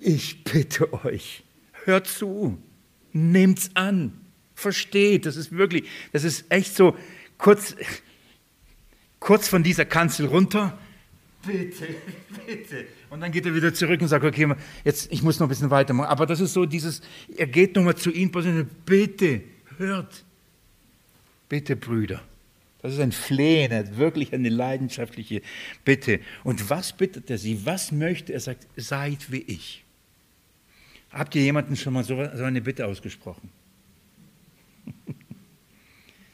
[0.00, 1.44] ich bitte euch,
[1.84, 2.56] hört zu,
[3.12, 4.18] nehmt's an,
[4.54, 6.96] versteht, das ist wirklich, das ist echt so
[7.36, 7.76] kurz,
[9.20, 10.78] kurz von dieser Kanzel runter
[11.46, 11.86] bitte,
[12.46, 12.86] bitte.
[13.10, 14.54] Und dann geht er wieder zurück und sagt, okay,
[14.84, 16.08] jetzt, ich muss noch ein bisschen weitermachen.
[16.08, 17.02] Aber das ist so dieses,
[17.36, 18.30] er geht nochmal zu ihnen,
[18.84, 19.42] bitte,
[19.78, 20.24] hört,
[21.48, 22.22] bitte Brüder.
[22.84, 25.40] Das ist ein Flehen, wirklich eine leidenschaftliche
[25.86, 26.20] Bitte.
[26.42, 27.64] Und was bittet er sie?
[27.64, 28.36] Was möchte er?
[28.36, 29.82] Er sagt, seid wie ich.
[31.10, 33.48] Habt ihr jemanden schon mal so eine Bitte ausgesprochen?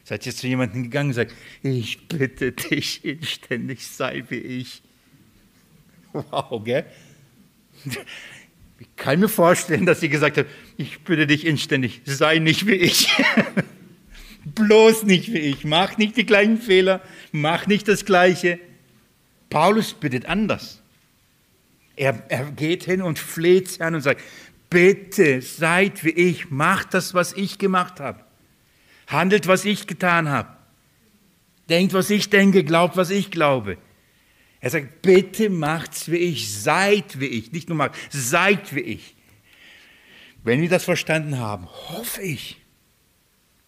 [0.04, 4.82] Seid ihr zu jemandem gegangen und sagt, ich bitte dich inständig, sei wie ich.
[6.30, 6.84] Wow, gell?
[8.78, 10.46] Ich kann mir vorstellen, dass sie gesagt hat,
[10.76, 13.08] ich bitte dich inständig, sei nicht wie ich.
[14.44, 15.64] Bloß nicht wie ich.
[15.64, 18.58] Mach nicht die gleichen Fehler, mach nicht das Gleiche.
[19.50, 20.82] Paulus bittet anders.
[21.96, 24.22] Er, er geht hin und fleht sie an und sagt,
[24.70, 28.24] bitte seid wie ich, macht das, was ich gemacht habe.
[29.06, 30.48] Handelt, was ich getan habe.
[31.68, 33.76] Denkt, was ich denke, glaubt, was ich glaube.
[34.60, 39.16] Er sagt, bitte macht's wie ich, seid wie ich, nicht nur macht, seid wie ich.
[40.44, 42.60] Wenn wir das verstanden haben, hoffe ich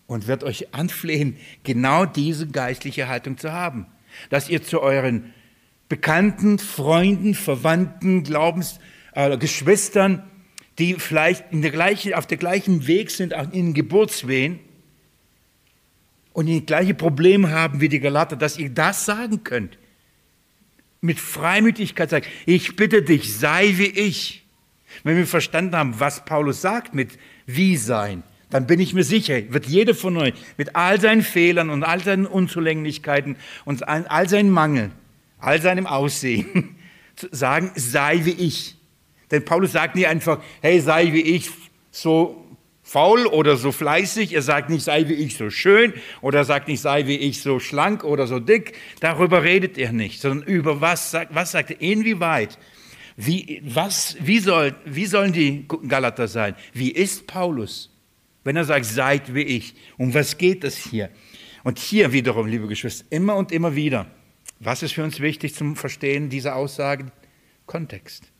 [0.07, 3.87] und wird euch anflehen, genau diese geistliche Haltung zu haben,
[4.29, 5.33] dass ihr zu euren
[5.89, 10.23] Bekannten, Freunden, Verwandten, Glaubensgeschwistern, äh,
[10.79, 14.59] die vielleicht in der gleichen, auf der gleichen Weg sind, auch in Geburtswehen
[16.33, 19.79] und die gleiche Probleme haben wie die Galater, dass ihr das sagen könnt
[21.03, 24.47] mit Freimütigkeit sagt, ich bitte dich, sei wie ich.
[25.05, 29.53] Wenn wir verstanden haben, was Paulus sagt mit wie sein, dann bin ich mir sicher,
[29.53, 34.51] wird jeder von euch mit all seinen Fehlern und all seinen Unzulänglichkeiten und all seinen
[34.51, 34.91] Mangel,
[35.39, 36.77] all seinem Aussehen
[37.31, 38.77] sagen, sei wie ich.
[39.31, 41.51] Denn Paulus sagt nie einfach, hey, sei wie ich,
[41.91, 42.42] so
[42.93, 44.35] faul oder so fleißig.
[44.35, 47.41] Er sagt nicht, sei wie ich so schön oder er sagt nicht, sei wie ich
[47.41, 48.75] so schlank oder so dick.
[49.01, 52.59] Darüber redet er nicht, sondern über was was sagt er, inwieweit,
[53.17, 56.55] wie, was, wie, soll, wie sollen die Galater sein?
[56.75, 57.91] Wie ist Paulus?
[58.45, 59.75] Wenn er sagt, seid wie ich.
[59.97, 61.09] Um was geht es hier?
[61.65, 64.07] Und hier wiederum, liebe Geschwister, immer und immer wieder.
[64.61, 67.11] Was ist für uns wichtig zum Verstehen dieser Aussagen?
[67.67, 68.33] Kontext.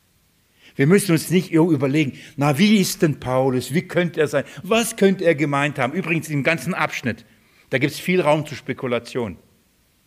[0.75, 3.73] Wir müssen uns nicht überlegen, na, wie ist denn Paulus?
[3.73, 4.43] Wie könnte er sein?
[4.63, 5.93] Was könnte er gemeint haben?
[5.93, 7.25] Übrigens, im ganzen Abschnitt,
[7.69, 9.37] da gibt es viel Raum zur Spekulation.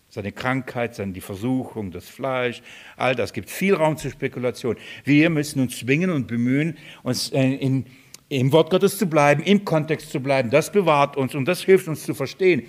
[0.08, 2.62] Seine Krankheit, seine, die Versuchung, das Fleisch,
[2.96, 4.76] all das gibt viel Raum zur Spekulation.
[5.04, 7.86] Wir müssen uns zwingen und bemühen, uns äh, in,
[8.28, 10.50] im Wort Gottes zu bleiben, im Kontext zu bleiben.
[10.50, 12.62] Das bewahrt uns und das hilft uns zu verstehen.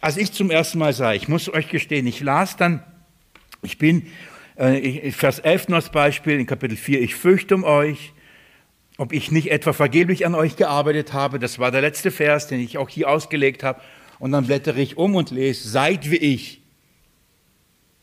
[0.00, 2.82] Als ich zum ersten Mal sah, ich muss euch gestehen, ich las dann,
[3.62, 4.06] ich bin
[4.60, 8.12] äh, Vers 11 noch als Beispiel in Kapitel 4, ich fürchte um euch,
[8.98, 11.38] ob ich nicht etwa vergeblich an euch gearbeitet habe.
[11.38, 13.80] Das war der letzte Vers, den ich auch hier ausgelegt habe.
[14.18, 16.60] Und dann blättere ich um und lese, seid wie ich.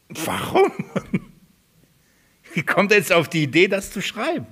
[0.10, 0.72] Warum?
[2.54, 4.48] Wie kommt er jetzt auf die Idee, das zu schreiben?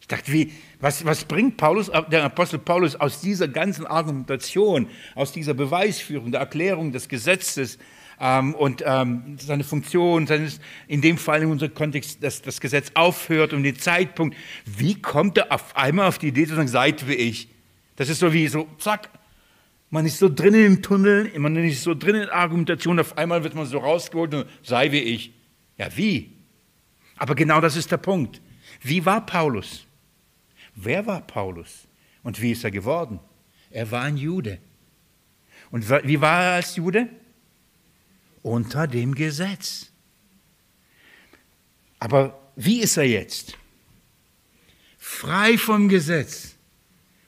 [0.00, 5.30] Ich dachte, wie, was, was bringt Paulus, der Apostel Paulus aus dieser ganzen Argumentation, aus
[5.30, 7.78] dieser Beweisführung, der Erklärung des Gesetzes,
[8.20, 12.92] ähm, und ähm, seine Funktion, seines, in dem Fall in unserem Kontext, dass das Gesetz
[12.94, 14.36] aufhört und den Zeitpunkt.
[14.66, 17.48] Wie kommt er auf einmal auf die Idee zu sagen, seid wie ich?
[17.96, 19.08] Das ist so wie so, zack,
[19.88, 23.54] man ist so drinnen im Tunnel, man ist so drinnen in Argumentation, auf einmal wird
[23.54, 25.32] man so rausgeholt und sei wie ich.
[25.78, 26.32] Ja, wie?
[27.16, 28.40] Aber genau das ist der Punkt.
[28.82, 29.86] Wie war Paulus?
[30.74, 31.88] Wer war Paulus?
[32.22, 33.18] Und wie ist er geworden?
[33.70, 34.58] Er war ein Jude.
[35.70, 37.08] Und wie war er als Jude?
[38.42, 39.90] Unter dem Gesetz.
[41.98, 43.58] Aber wie ist er jetzt?
[44.98, 46.56] Frei vom Gesetz.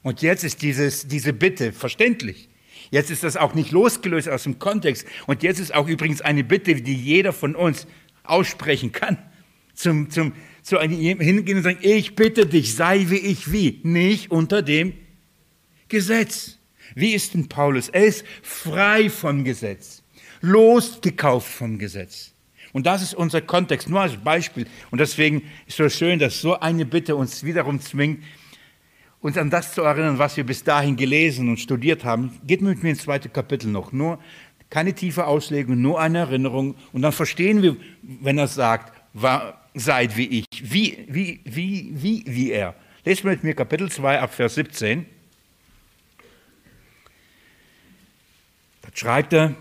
[0.03, 2.49] Und jetzt ist dieses, diese Bitte verständlich.
[2.91, 5.07] Jetzt ist das auch nicht losgelöst aus dem Kontext.
[5.27, 7.87] Und jetzt ist auch übrigens eine Bitte, die jeder von uns
[8.25, 9.19] aussprechen kann.
[9.75, 13.81] Zum, zum, zu einem hingehen und sagen, ich bitte dich, sei wie ich wie.
[13.83, 14.93] Nicht unter dem
[15.89, 16.59] Gesetz.
[16.95, 17.89] Wie ist denn Paulus?
[17.89, 20.01] Er ist frei vom Gesetz,
[20.43, 22.32] losgekauft vom Gesetz.
[22.72, 24.66] Und das ist unser Kontext, nur als Beispiel.
[24.90, 28.22] Und deswegen ist es so schön, dass so eine Bitte uns wiederum zwingt,
[29.20, 32.40] uns an das zu erinnern, was wir bis dahin gelesen und studiert haben.
[32.47, 33.93] Geht mit mir ins zweite Kapitel noch.
[33.93, 34.18] Nur
[34.68, 36.74] keine tiefe Auslegung, nur eine Erinnerung.
[36.93, 40.47] Und dann verstehen wir, wenn er sagt, war, seid wie ich.
[40.62, 42.74] Wie, wie, wie, wie, wie er.
[43.05, 45.05] Lest mit mir Kapitel 2 ab Vers 17.
[48.80, 49.55] Da schreibt er,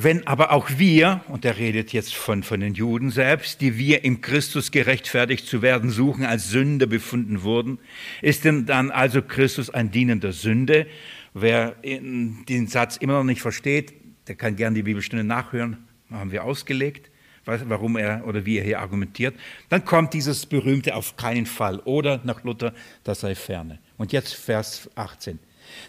[0.00, 4.04] wenn aber auch wir, und er redet jetzt von, von den Juden selbst, die wir
[4.04, 7.80] im Christus gerechtfertigt zu werden suchen, als Sünder befunden wurden,
[8.22, 10.86] ist denn dann also Christus ein dienender Sünde?
[11.34, 13.92] Wer den Satz immer noch nicht versteht,
[14.28, 15.78] der kann gerne die Bibelstunde nachhören,
[16.12, 17.10] haben wir ausgelegt,
[17.44, 19.34] warum er oder wie er hier argumentiert.
[19.68, 22.72] Dann kommt dieses berühmte auf keinen Fall oder nach Luther,
[23.02, 23.80] das sei ferne.
[23.96, 25.40] Und jetzt Vers 18.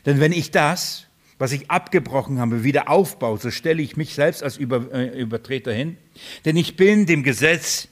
[0.08, 1.09] Denn wenn ich das,
[1.40, 5.72] was ich abgebrochen habe, wieder aufbaue, so stelle ich mich selbst als Über, äh, Übertreter
[5.72, 5.98] hin.
[6.44, 7.88] Denn ich bin dem Gesetz,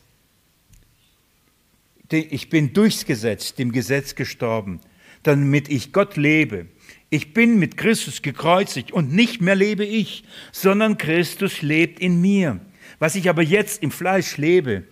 [2.11, 4.81] ich bin durchs Gesetz, dem Gesetz gestorben,
[5.23, 6.67] damit ich Gott lebe.
[7.09, 12.59] Ich bin mit Christus gekreuzigt und nicht mehr lebe ich, sondern Christus lebt in mir.
[12.99, 14.83] Was ich aber jetzt im Fleisch lebe,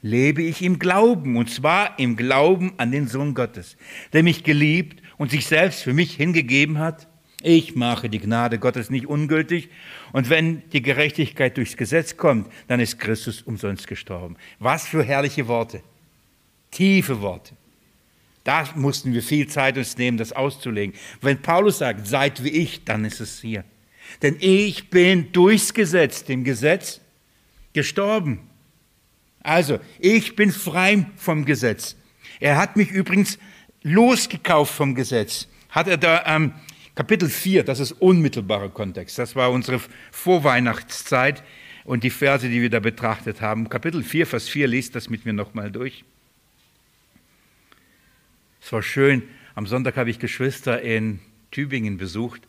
[0.00, 3.76] lebe ich im Glauben, und zwar im Glauben an den Sohn Gottes,
[4.12, 7.06] der mich geliebt und sich selbst für mich hingegeben hat
[7.42, 9.68] ich mache die Gnade Gottes nicht ungültig.
[10.12, 14.36] Und wenn die Gerechtigkeit durchs Gesetz kommt, dann ist Christus umsonst gestorben.
[14.58, 15.82] Was für herrliche Worte.
[16.70, 17.54] Tiefe Worte.
[18.44, 20.96] Da mussten wir viel Zeit uns nehmen, das auszulegen.
[21.20, 23.64] Wenn Paulus sagt, seid wie ich, dann ist es hier.
[24.20, 27.00] Denn ich bin durchs Gesetz, dem Gesetz,
[27.72, 28.40] gestorben.
[29.42, 31.96] Also, ich bin frei vom Gesetz.
[32.40, 33.38] Er hat mich übrigens
[33.82, 35.48] losgekauft vom Gesetz.
[35.70, 36.52] Hat er da ähm,
[36.94, 39.18] Kapitel 4, das ist unmittelbarer Kontext.
[39.18, 39.80] Das war unsere
[40.10, 41.42] Vorweihnachtszeit
[41.84, 43.70] und die Verse, die wir da betrachtet haben.
[43.70, 46.04] Kapitel 4, Vers 4, liest das mit mir nochmal durch.
[48.60, 49.22] Es war schön.
[49.54, 51.20] Am Sonntag habe ich Geschwister in
[51.50, 52.42] Tübingen besucht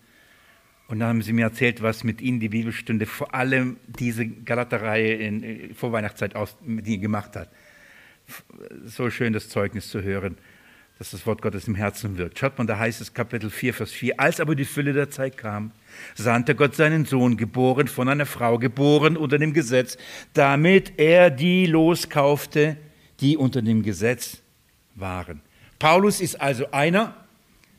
[0.89, 5.13] und dann haben sie mir erzählt, was mit ihnen die Bibelstunde vor allem diese Galaterreihe
[5.13, 7.49] in äh, Vorweihnachtszeit aus, mit ihnen gemacht hat.
[8.85, 10.37] So schön das Zeugnis zu hören
[10.99, 12.39] dass das Wort Gottes im Herzen wirkt.
[12.39, 15.37] Schaut mal, da heißt es Kapitel 4, Vers 4, als aber die Fülle der Zeit
[15.37, 15.71] kam,
[16.15, 19.97] sandte Gott seinen Sohn, geboren von einer Frau, geboren unter dem Gesetz,
[20.33, 22.77] damit er die loskaufte,
[23.19, 24.37] die unter dem Gesetz
[24.95, 25.41] waren.
[25.79, 27.15] Paulus ist also einer,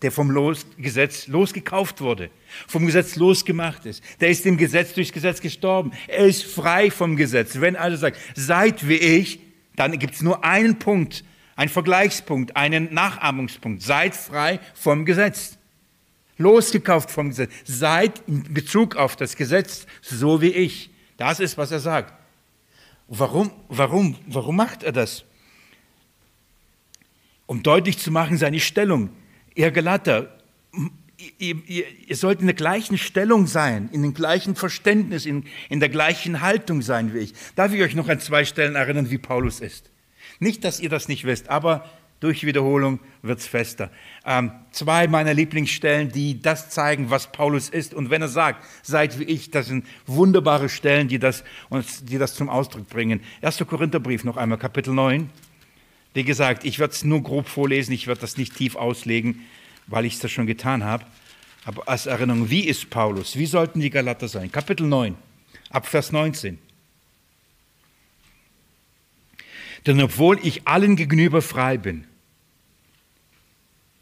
[0.03, 2.29] der vom Los Gesetz losgekauft wurde,
[2.67, 4.03] vom Gesetz losgemacht ist.
[4.21, 5.93] Der ist dem Gesetz durchs Gesetz gestorben.
[6.09, 7.59] Er ist frei vom Gesetz.
[7.61, 9.41] Wenn also sagt, seid wie ich,
[9.77, 11.25] dann gibt es nur einen Punkt,
[11.57, 13.83] ein Vergleichspunkt, einen Nachahmungspunkt.
[13.83, 15.57] Seid frei vom Gesetz.
[16.37, 17.53] Losgekauft vom Gesetz.
[17.65, 20.91] Seid in Bezug auf das Gesetz so wie ich.
[21.17, 22.13] Das ist, was er sagt.
[23.07, 25.25] Warum, warum, warum macht er das?
[27.47, 29.11] Um deutlich zu machen, seine Stellung.
[29.55, 30.37] Ihr Galater,
[31.39, 35.79] ihr, ihr, ihr sollt in der gleichen Stellung sein, in dem gleichen Verständnis, in, in
[35.79, 37.35] der gleichen Haltung sein wie ich.
[37.55, 39.91] Darf ich euch noch an zwei Stellen erinnern, wie Paulus ist?
[40.45, 41.89] Nicht, dass ihr das nicht wisst, aber
[42.21, 43.91] durch Wiederholung wird es fester.
[44.27, 47.95] Ähm, zwei meiner Lieblingsstellen, die das zeigen, was Paulus ist.
[47.95, 52.19] Und wenn er sagt, seid wie ich, das sind wunderbare Stellen, die das, uns, die
[52.19, 53.21] das zum Ausdruck bringen.
[53.41, 53.65] 1.
[53.67, 55.31] Korintherbrief noch einmal, Kapitel 9.
[56.13, 59.47] Wie gesagt, ich werde es nur grob vorlesen, ich werde das nicht tief auslegen,
[59.87, 61.07] weil ich es das schon getan habe.
[61.65, 63.35] Aber als Erinnerung, wie ist Paulus?
[63.37, 64.53] Wie sollten die Galater sein?
[64.53, 65.17] Kapitel 9,
[65.71, 66.59] ab Vers 19.
[69.87, 72.07] Denn obwohl ich allen gegenüber frei bin,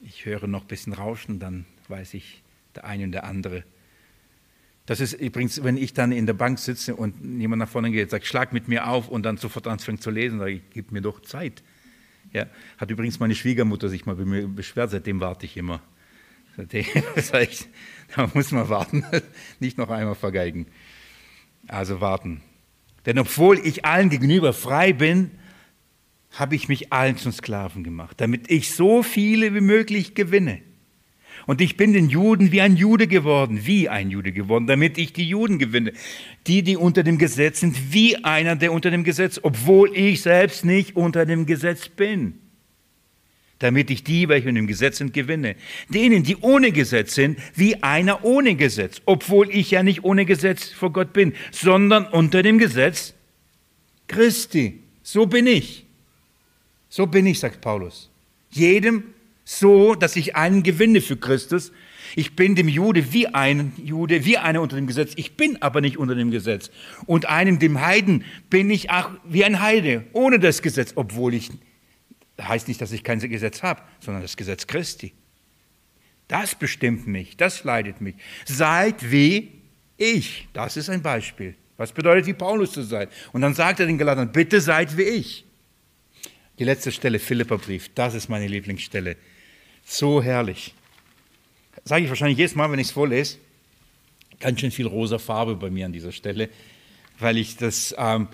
[0.00, 2.42] ich höre noch ein bisschen Rauschen, dann weiß ich,
[2.74, 3.64] der eine und der andere.
[4.86, 8.10] Das ist übrigens, wenn ich dann in der Bank sitze und jemand nach vorne geht,
[8.10, 11.00] sagt, schlag mit mir auf und dann sofort anfängt zu lesen, sage ich, gib mir
[11.00, 11.62] doch Zeit.
[12.32, 12.46] Ja,
[12.78, 15.82] hat übrigens meine Schwiegermutter sich mal bei mir beschwert, seitdem warte ich immer.
[16.56, 16.84] Seitdem
[17.40, 17.68] ich,
[18.14, 19.04] da muss man warten,
[19.60, 20.66] nicht noch einmal vergeigen.
[21.68, 22.42] Also warten.
[23.06, 25.30] Denn obwohl ich allen gegenüber frei bin,
[26.32, 30.62] habe ich mich allen zum Sklaven gemacht, damit ich so viele wie möglich gewinne.
[31.46, 35.12] Und ich bin den Juden wie ein Jude geworden, wie ein Jude geworden, damit ich
[35.12, 35.92] die Juden gewinne.
[36.46, 40.64] Die, die unter dem Gesetz sind, wie einer, der unter dem Gesetz, obwohl ich selbst
[40.64, 42.34] nicht unter dem Gesetz bin.
[43.58, 45.56] Damit ich die, welche unter dem Gesetz sind, gewinne.
[45.88, 50.68] Denen, die ohne Gesetz sind, wie einer ohne Gesetz, obwohl ich ja nicht ohne Gesetz
[50.68, 53.14] vor Gott bin, sondern unter dem Gesetz
[54.06, 54.80] Christi.
[55.02, 55.86] So bin ich.
[56.94, 58.10] So bin ich, sagt Paulus.
[58.50, 59.14] Jedem
[59.46, 61.72] so, dass ich einen gewinne für Christus.
[62.16, 65.14] Ich bin dem Jude wie ein Jude, wie einer unter dem Gesetz.
[65.16, 66.70] Ich bin aber nicht unter dem Gesetz.
[67.06, 71.50] Und einem, dem Heiden, bin ich auch wie ein Heide, ohne das Gesetz, obwohl ich,
[72.38, 75.14] heißt nicht, dass ich kein Gesetz habe, sondern das Gesetz Christi.
[76.28, 78.16] Das bestimmt mich, das leidet mich.
[78.44, 79.62] Seid wie
[79.96, 80.46] ich.
[80.52, 81.54] Das ist ein Beispiel.
[81.78, 83.08] Was bedeutet, wie Paulus zu sein?
[83.32, 85.46] Und dann sagt er den Galatern, bitte seid wie ich.
[86.62, 89.16] Die letzte Stelle, Philipperbrief, das ist meine Lieblingsstelle.
[89.84, 90.74] So herrlich.
[91.82, 93.38] Sage ich wahrscheinlich jedes Mal, wenn ich es vorlese.
[94.38, 96.48] Ganz schön viel rosa Farbe bei mir an dieser Stelle,
[97.18, 98.28] weil ich das ähm,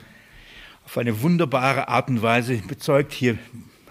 [0.84, 3.38] auf eine wunderbare Art und Weise bezeugt hier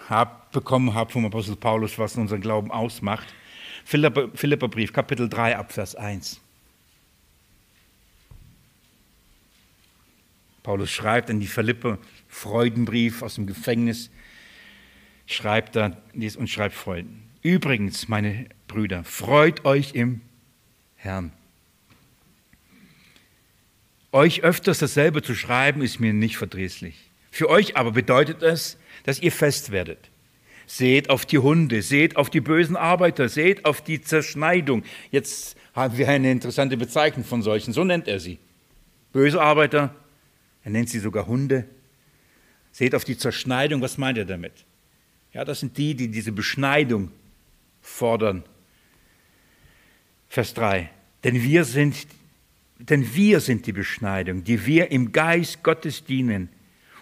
[0.08, 3.26] hab, bekommen habe vom Apostel Paulus, was unseren Glauben ausmacht.
[3.84, 6.40] Philipper, Philipperbrief, Kapitel 3, Abvers 1.
[10.62, 14.12] Paulus schreibt an die Philipper, Freudenbrief aus dem Gefängnis,
[15.28, 17.22] schreibt er und schreibt Freuden.
[17.42, 20.22] Übrigens, meine Brüder, freut euch im
[20.96, 21.32] Herrn.
[24.10, 27.10] Euch öfters dasselbe zu schreiben, ist mir nicht verdrießlich.
[27.30, 30.10] Für euch aber bedeutet es, dass ihr fest werdet.
[30.66, 34.82] Seht auf die Hunde, seht auf die bösen Arbeiter, seht auf die Zerschneidung.
[35.10, 38.38] Jetzt haben wir eine interessante Bezeichnung von solchen, so nennt er sie.
[39.12, 39.94] Böse Arbeiter,
[40.64, 41.66] er nennt sie sogar Hunde.
[42.72, 44.64] Seht auf die Zerschneidung, was meint er damit?
[45.32, 47.10] Ja, das sind die, die diese Beschneidung
[47.82, 48.44] fordern.
[50.28, 50.90] Vers 3.
[51.24, 52.06] Denn wir sind,
[52.78, 56.48] denn wir sind die Beschneidung, die wir im Geist Gottes dienen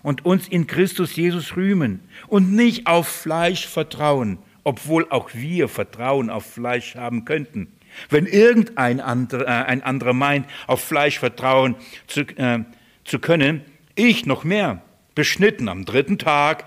[0.03, 6.31] und uns in Christus Jesus rühmen und nicht auf Fleisch vertrauen, obwohl auch wir Vertrauen
[6.31, 7.69] auf Fleisch haben könnten.
[8.09, 12.65] Wenn irgendein anderer, äh, ein anderer meint, auf Fleisch vertrauen zu, äh,
[13.05, 13.63] zu können,
[13.95, 14.83] ich noch mehr,
[15.15, 16.67] beschnitten am dritten Tag,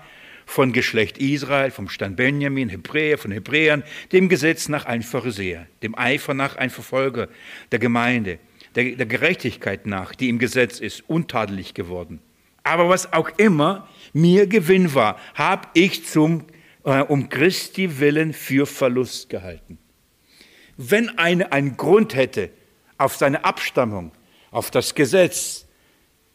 [0.50, 5.96] von Geschlecht Israel, vom Stand Benjamin, Hebräer, von Hebräern, dem Gesetz nach ein Pharisäer, dem
[5.96, 7.28] Eifer nach ein Verfolger
[7.70, 8.40] der Gemeinde,
[8.74, 12.18] der, der Gerechtigkeit nach, die im Gesetz ist, untadelig geworden.
[12.64, 16.46] Aber was auch immer mir Gewinn war, habe ich zum,
[16.84, 19.78] äh, um Christi willen für Verlust gehalten.
[20.76, 22.50] Wenn eine einen Grund hätte,
[22.98, 24.10] auf seine Abstammung,
[24.50, 25.66] auf das Gesetz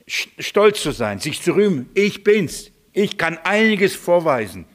[0.07, 4.65] stolz zu sein, sich zu rühmen, ich bin's, ich kann einiges vorweisen.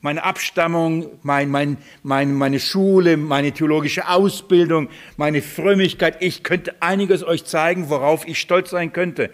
[0.00, 6.16] Meine Abstammung, mein, mein, mein, meine Schule, meine theologische Ausbildung, meine Frömmigkeit.
[6.20, 9.30] Ich könnte einiges euch zeigen, worauf ich stolz sein könnte,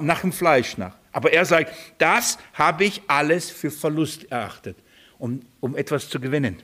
[0.00, 0.96] nach dem Fleisch nach.
[1.12, 4.76] Aber er sagt, das habe ich alles für Verlust erachtet,
[5.18, 6.56] um, um etwas zu gewinnen.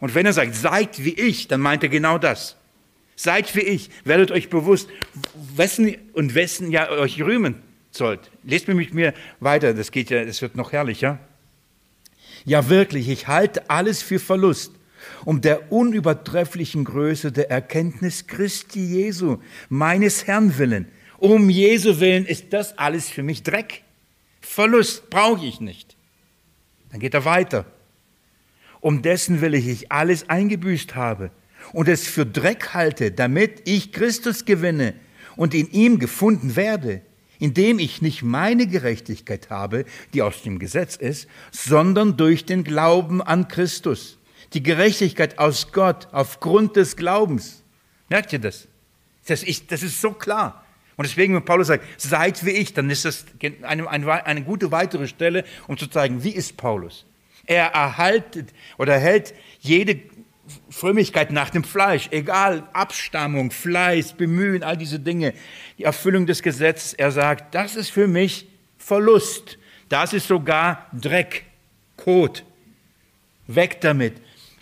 [0.00, 2.56] Und wenn er sagt, seid wie ich, dann meint er genau das.
[3.16, 4.88] Seid wie ich, werdet euch bewusst,
[5.54, 7.65] wessen und wessen ja euch rühmen
[7.96, 8.30] sollt.
[8.42, 11.18] Lest mir mit mir weiter, das geht ja, das wird noch herrlicher.
[12.44, 14.72] Ja, wirklich, ich halte alles für Verlust,
[15.24, 19.38] um der unübertrefflichen Größe der Erkenntnis Christi Jesu,
[19.68, 20.88] meines Herrn willen.
[21.18, 23.82] Um Jesu willen ist das alles für mich Dreck.
[24.40, 25.96] Verlust brauche ich nicht.
[26.90, 27.66] Dann geht er weiter.
[28.80, 31.30] Um dessen will ich alles eingebüßt habe
[31.72, 34.94] und es für Dreck halte, damit ich Christus gewinne
[35.34, 37.02] und in ihm gefunden werde
[37.38, 39.84] indem ich nicht meine Gerechtigkeit habe,
[40.14, 44.18] die aus dem Gesetz ist, sondern durch den Glauben an Christus.
[44.52, 47.62] Die Gerechtigkeit aus Gott aufgrund des Glaubens.
[48.08, 48.68] Merkt ihr das?
[49.26, 50.64] Das ist, das ist so klar.
[50.96, 53.26] Und deswegen, wenn Paulus sagt, seid wie ich, dann ist das
[53.62, 57.04] eine, eine, eine gute weitere Stelle, um zu zeigen, wie ist Paulus.
[57.44, 60.00] Er erhaltet oder hält jede
[60.70, 65.34] Frömmigkeit nach dem Fleisch, egal, Abstammung, Fleiß, Bemühen, all diese Dinge,
[65.78, 66.94] die Erfüllung des Gesetzes.
[66.94, 69.58] Er sagt, das ist für mich Verlust.
[69.88, 71.44] Das ist sogar Dreck,
[71.96, 72.44] Kot.
[73.46, 74.14] Weg damit.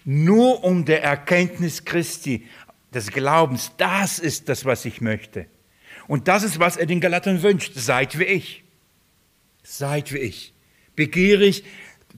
[0.04, 2.46] Nur um der Erkenntnis Christi,
[2.94, 5.46] des Glaubens, das ist das, was ich möchte.
[6.06, 7.72] Und das ist, was er den Galatern wünscht.
[7.74, 8.62] Seid wie ich.
[9.62, 10.54] Seid wie ich.
[10.94, 11.64] Begierig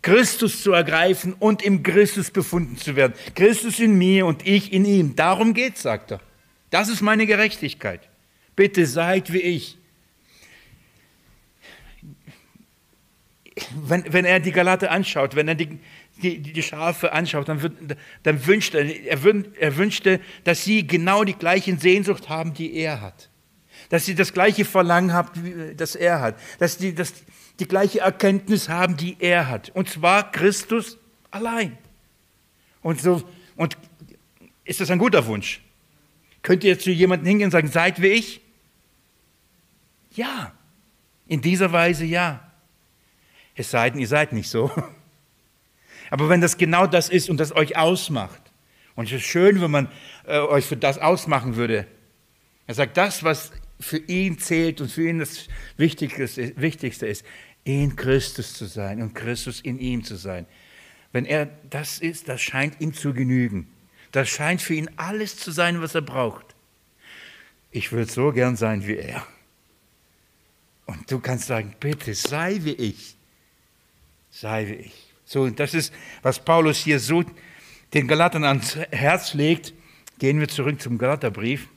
[0.07, 3.12] Christus zu ergreifen und im Christus befunden zu werden.
[3.34, 5.16] Christus in mir und ich in ihm.
[5.16, 6.20] Darum geht, sagt er.
[6.70, 8.09] Das ist meine Gerechtigkeit.
[8.54, 9.78] Bitte seid wie ich.
[13.74, 15.78] wenn, wenn er die Galater anschaut, wenn er die,
[16.22, 17.72] die, die Schafe anschaut, dann, wird,
[18.22, 19.18] dann wünscht er, er,
[19.59, 23.28] er wünschte, dass sie genau die gleichen Sehnsucht haben, die er hat.
[23.88, 26.38] Dass sie das gleiche Verlangen haben, das er hat.
[26.61, 27.12] Dass sie das,
[27.59, 29.70] die gleiche Erkenntnis haben, die er hat.
[29.70, 30.98] Und zwar Christus
[31.30, 31.78] allein.
[32.82, 33.22] Und, so,
[33.57, 33.76] und
[34.64, 35.62] ist das ein guter Wunsch?
[36.42, 38.40] Könnt ihr zu jemandem hingehen und sagen, seid wie ich?
[40.14, 40.52] Ja.
[41.26, 42.52] In dieser Weise ja.
[43.54, 44.70] Es sei denn, ihr seid nicht so.
[46.11, 48.40] Aber wenn das genau das ist und das euch ausmacht,
[48.94, 49.88] und es ist schön, wenn man
[50.26, 51.86] äh, euch für das ausmachen würde,
[52.66, 57.24] er sagt, das, was für ihn zählt und für ihn das Wichtigste ist,
[57.66, 60.46] in Christus zu sein und Christus in ihm zu sein.
[61.10, 63.66] Wenn er das ist, das scheint ihm zu genügen.
[64.12, 66.54] Das scheint für ihn alles zu sein, was er braucht.
[67.72, 69.26] Ich würde so gern sein wie er.
[70.86, 73.16] Und du kannst sagen, bitte sei wie ich.
[74.30, 75.12] Sei wie ich.
[75.24, 75.92] So, und das ist,
[76.22, 77.24] was Paulus hier so
[77.92, 79.74] den Galatern ans Herz legt.
[80.20, 81.68] Gehen wir zurück zum Galaterbrief.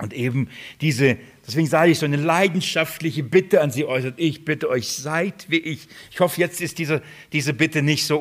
[0.00, 0.48] Und eben
[0.80, 4.14] diese, deswegen sage ich, so eine leidenschaftliche Bitte an sie äußert.
[4.16, 5.88] Ich bitte euch, seid wie ich.
[6.12, 8.20] Ich hoffe, jetzt ist diese, diese Bitte nicht so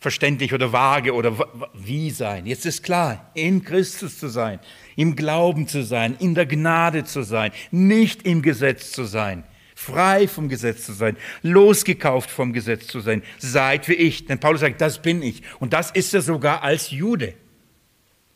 [0.00, 1.38] unverständlich oder vage oder
[1.74, 2.46] wie sein.
[2.46, 4.58] Jetzt ist klar, in Christus zu sein,
[4.96, 9.44] im Glauben zu sein, in der Gnade zu sein, nicht im Gesetz zu sein,
[9.76, 13.22] frei vom Gesetz zu sein, losgekauft vom Gesetz zu sein.
[13.38, 14.26] Seid wie ich.
[14.26, 15.42] Denn Paulus sagt, das bin ich.
[15.60, 17.34] Und das ist er sogar als Jude.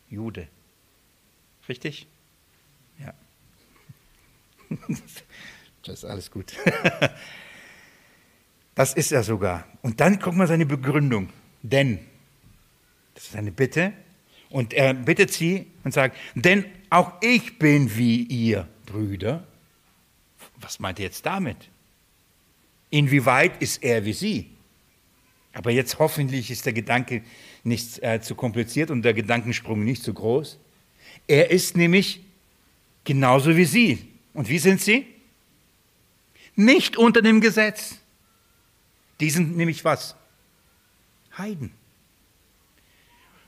[0.09, 0.47] Jude.
[1.69, 2.07] Richtig?
[2.99, 3.15] Ja.
[5.87, 6.55] Das ist alles gut.
[8.75, 9.67] Das ist er sogar.
[9.83, 11.29] Und dann gucken wir seine Begründung.
[11.62, 11.99] Denn,
[13.15, 13.93] das ist eine Bitte.
[14.51, 19.47] Und er bittet sie und sagt, denn auch ich bin wie ihr, Brüder.
[20.57, 21.57] Was meint er jetzt damit?
[22.91, 24.51] Inwieweit ist er wie sie?
[25.53, 27.23] Aber jetzt hoffentlich ist der Gedanke
[27.62, 30.59] nicht äh, zu kompliziert und der Gedankensprung nicht zu groß.
[31.27, 32.20] Er ist nämlich
[33.05, 34.09] genauso wie Sie.
[34.33, 35.07] Und wie sind Sie?
[36.57, 37.97] Nicht unter dem Gesetz.
[39.20, 40.16] Die sind nämlich was?
[41.37, 41.72] Heiden.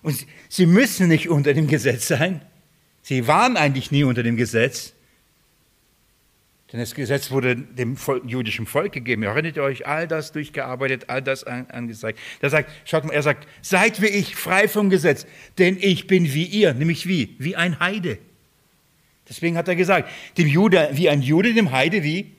[0.03, 2.41] Und sie müssen nicht unter dem Gesetz sein.
[3.03, 4.93] Sie waren eigentlich nie unter dem Gesetz.
[6.73, 7.97] Denn das Gesetz wurde dem
[8.27, 9.23] jüdischen Volk gegeben.
[9.23, 12.19] Erinnert ihr euch, all das durchgearbeitet, all das angezeigt.
[12.41, 15.27] Da sagt, schaut mal, er sagt, seid wie ich, frei vom Gesetz,
[15.59, 17.37] denn ich bin wie ihr, nämlich wie?
[17.39, 18.19] Wie ein Heide.
[19.29, 22.33] Deswegen hat er gesagt, dem Jude wie ein Jude, dem Heide wie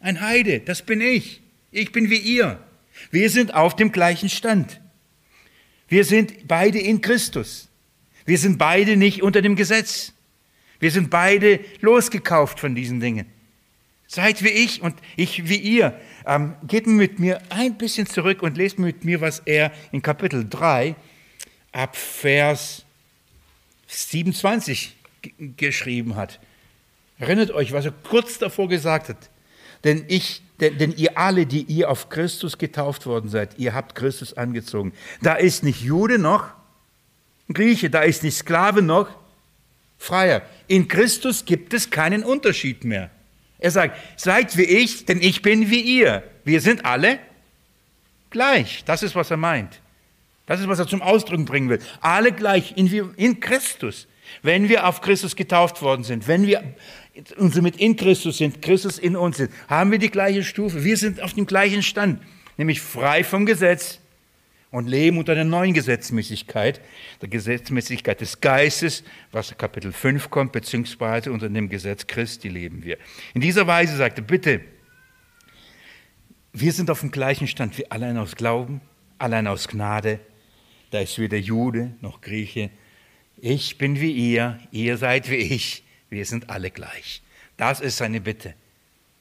[0.00, 0.60] ein Heide.
[0.60, 1.40] Das bin ich.
[1.70, 2.58] Ich bin wie ihr.
[3.10, 4.80] Wir sind auf dem gleichen Stand.
[5.88, 7.68] Wir sind beide in Christus.
[8.26, 10.12] Wir sind beide nicht unter dem Gesetz.
[10.78, 13.26] Wir sind beide losgekauft von diesen Dingen.
[14.14, 15.98] Seid wie ich und ich wie ihr.
[16.26, 20.46] Ähm, geht mit mir ein bisschen zurück und lest mit mir, was er in Kapitel
[20.46, 20.94] 3
[21.72, 22.84] ab Vers
[23.86, 24.94] 27
[25.56, 26.40] geschrieben hat.
[27.18, 29.30] Erinnert euch, was er kurz davor gesagt hat.
[29.82, 33.94] Denn ich, denn, denn ihr alle, die ihr auf Christus getauft worden seid, ihr habt
[33.94, 34.92] Christus angezogen.
[35.22, 36.50] Da ist nicht Jude noch
[37.50, 39.08] Grieche, da ist nicht Sklave noch
[39.96, 40.42] Freier.
[40.66, 43.10] In Christus gibt es keinen Unterschied mehr.
[43.62, 46.24] Er sagt, seid wie ich, denn ich bin wie ihr.
[46.44, 47.20] Wir sind alle
[48.30, 48.82] gleich.
[48.84, 49.80] Das ist, was er meint.
[50.46, 51.78] Das ist, was er zum Ausdruck bringen will.
[52.00, 54.08] Alle gleich in, in Christus.
[54.42, 56.74] Wenn wir auf Christus getauft worden sind, wenn wir
[57.36, 60.82] und somit in Christus sind, Christus in uns sind, haben wir die gleiche Stufe.
[60.82, 62.20] Wir sind auf dem gleichen Stand,
[62.56, 64.00] nämlich frei vom Gesetz,
[64.72, 66.80] und leben unter der neuen Gesetzmäßigkeit,
[67.20, 72.98] der Gesetzmäßigkeit des Geistes, was Kapitel 5 kommt, beziehungsweise unter dem Gesetz Christi leben wir.
[73.34, 74.62] In dieser Weise sagte, bitte,
[76.54, 78.80] wir sind auf dem gleichen Stand wie allein aus Glauben,
[79.18, 80.20] allein aus Gnade.
[80.90, 82.70] Da ist weder Jude noch Grieche.
[83.36, 87.22] Ich bin wie ihr, ihr seid wie ich, wir sind alle gleich.
[87.58, 88.54] Das ist seine Bitte.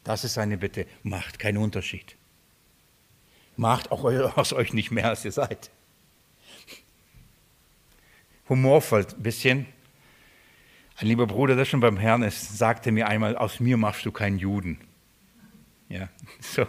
[0.04, 0.86] Das ist seine Bitte.
[1.04, 2.16] Macht keinen Unterschied.
[3.62, 4.04] Macht auch
[4.38, 5.70] aus euch nicht mehr, als ihr seid.
[8.50, 9.68] Humorvoll ein bisschen.
[10.98, 14.12] Ein lieber Bruder, der schon beim Herrn ist, sagte mir einmal, aus mir machst du
[14.12, 14.80] keinen Juden.
[15.90, 16.10] Ja,
[16.40, 16.66] so,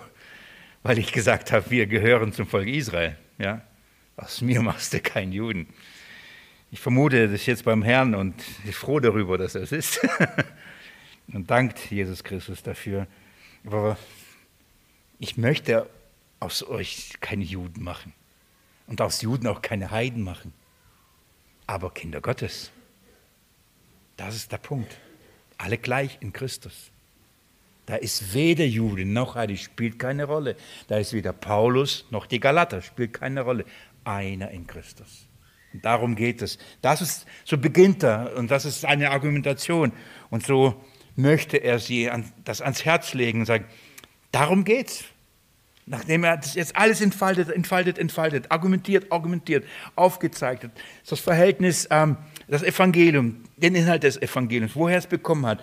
[0.82, 3.16] weil ich gesagt habe, wir gehören zum Volk Israel.
[3.38, 3.62] Ja,
[4.18, 5.68] aus mir machst du keinen Juden.
[6.70, 8.34] Ich vermute, das ist jetzt beim Herrn und
[8.66, 9.98] ich froh darüber, dass er es ist.
[11.32, 13.06] und dankt Jesus Christus dafür.
[13.64, 13.96] Aber
[15.18, 15.88] ich möchte
[16.42, 18.12] aus euch keine Juden machen
[18.88, 20.52] und aus Juden auch keine Heiden machen,
[21.66, 22.72] aber Kinder Gottes.
[24.16, 24.98] Das ist der Punkt.
[25.56, 26.90] Alle gleich in Christus.
[27.86, 30.56] Da ist weder Jude noch Heide, spielt keine Rolle.
[30.88, 33.64] Da ist weder Paulus noch die Galater, spielt keine Rolle.
[34.04, 35.28] Einer in Christus.
[35.72, 36.58] Und darum geht es.
[36.80, 39.92] Das ist, so beginnt er und das ist seine Argumentation.
[40.28, 40.84] Und so
[41.14, 43.64] möchte er sie an, das ans Herz legen und sagen,
[44.32, 45.04] darum geht's.
[45.84, 49.64] Nachdem er das jetzt alles entfaltet, entfaltet, entfaltet, argumentiert, argumentiert,
[49.96, 50.70] aufgezeigt hat,
[51.08, 52.16] das Verhältnis, ähm,
[52.46, 55.60] das Evangelium, den Inhalt des Evangeliums, woher es bekommen hat,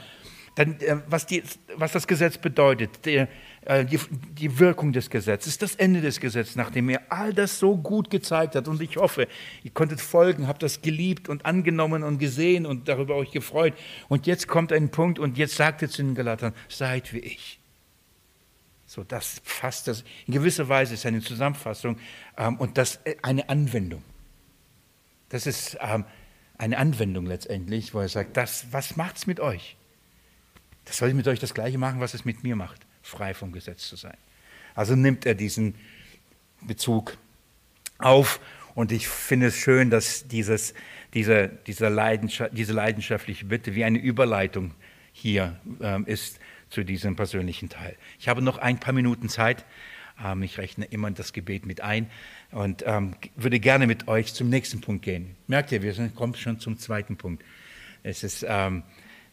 [0.55, 1.41] dann, äh, was, die,
[1.75, 3.29] was das Gesetz bedeutet, der,
[3.61, 3.97] äh, die,
[4.33, 8.55] die Wirkung des Gesetzes, das Ende des Gesetzes, nachdem er all das so gut gezeigt
[8.55, 8.67] hat.
[8.67, 9.27] Und ich hoffe,
[9.63, 13.73] ihr konntet folgen, habt das geliebt und angenommen und gesehen und darüber euch gefreut.
[14.09, 17.58] Und jetzt kommt ein Punkt und jetzt sagt er zu den Galatern, seid wie ich.
[18.89, 21.99] So, das fasst das, in gewisser Weise ist eine Zusammenfassung
[22.35, 24.01] ähm, und das äh, eine Anwendung.
[25.29, 26.05] Das ist ähm,
[26.57, 29.77] eine Anwendung letztendlich, wo er sagt, das, was macht's mit euch?
[30.85, 33.87] Das soll mit euch das Gleiche machen, was es mit mir macht, frei vom Gesetz
[33.87, 34.17] zu sein.
[34.73, 35.75] Also nimmt er diesen
[36.61, 37.15] Bezug
[37.99, 38.39] auf
[38.73, 40.73] und ich finde es schön, dass dieses,
[41.13, 44.73] diese, diese, Leidenschaft, diese leidenschaftliche Bitte wie eine Überleitung
[45.11, 46.39] hier ähm, ist
[46.69, 47.95] zu diesem persönlichen Teil.
[48.19, 49.65] Ich habe noch ein paar Minuten Zeit.
[50.23, 52.09] Ähm, ich rechne immer das Gebet mit ein
[52.51, 55.35] und ähm, würde gerne mit euch zum nächsten Punkt gehen.
[55.47, 57.43] Merkt ihr, wir sind, kommen schon zum zweiten Punkt.
[58.03, 58.83] Es ist, ähm,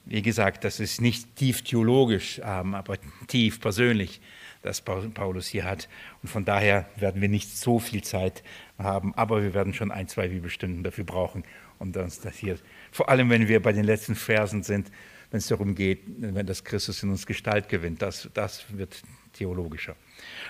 [0.04, 4.20] wie gesagt, das ist nicht tief theologisch, aber tief persönlich,
[4.62, 5.88] das Paulus hier hat.
[6.22, 8.42] Und von daher werden wir nicht so viel Zeit
[8.78, 11.44] haben, aber wir werden schon ein, zwei Bibelstunden dafür brauchen,
[11.78, 12.58] um uns das hier,
[12.90, 14.90] vor allem wenn wir bei den letzten Versen sind,
[15.36, 18.00] wenn es darum geht, wenn das Christus in uns Gestalt gewinnt.
[18.00, 19.02] Das, das wird
[19.34, 19.94] theologischer.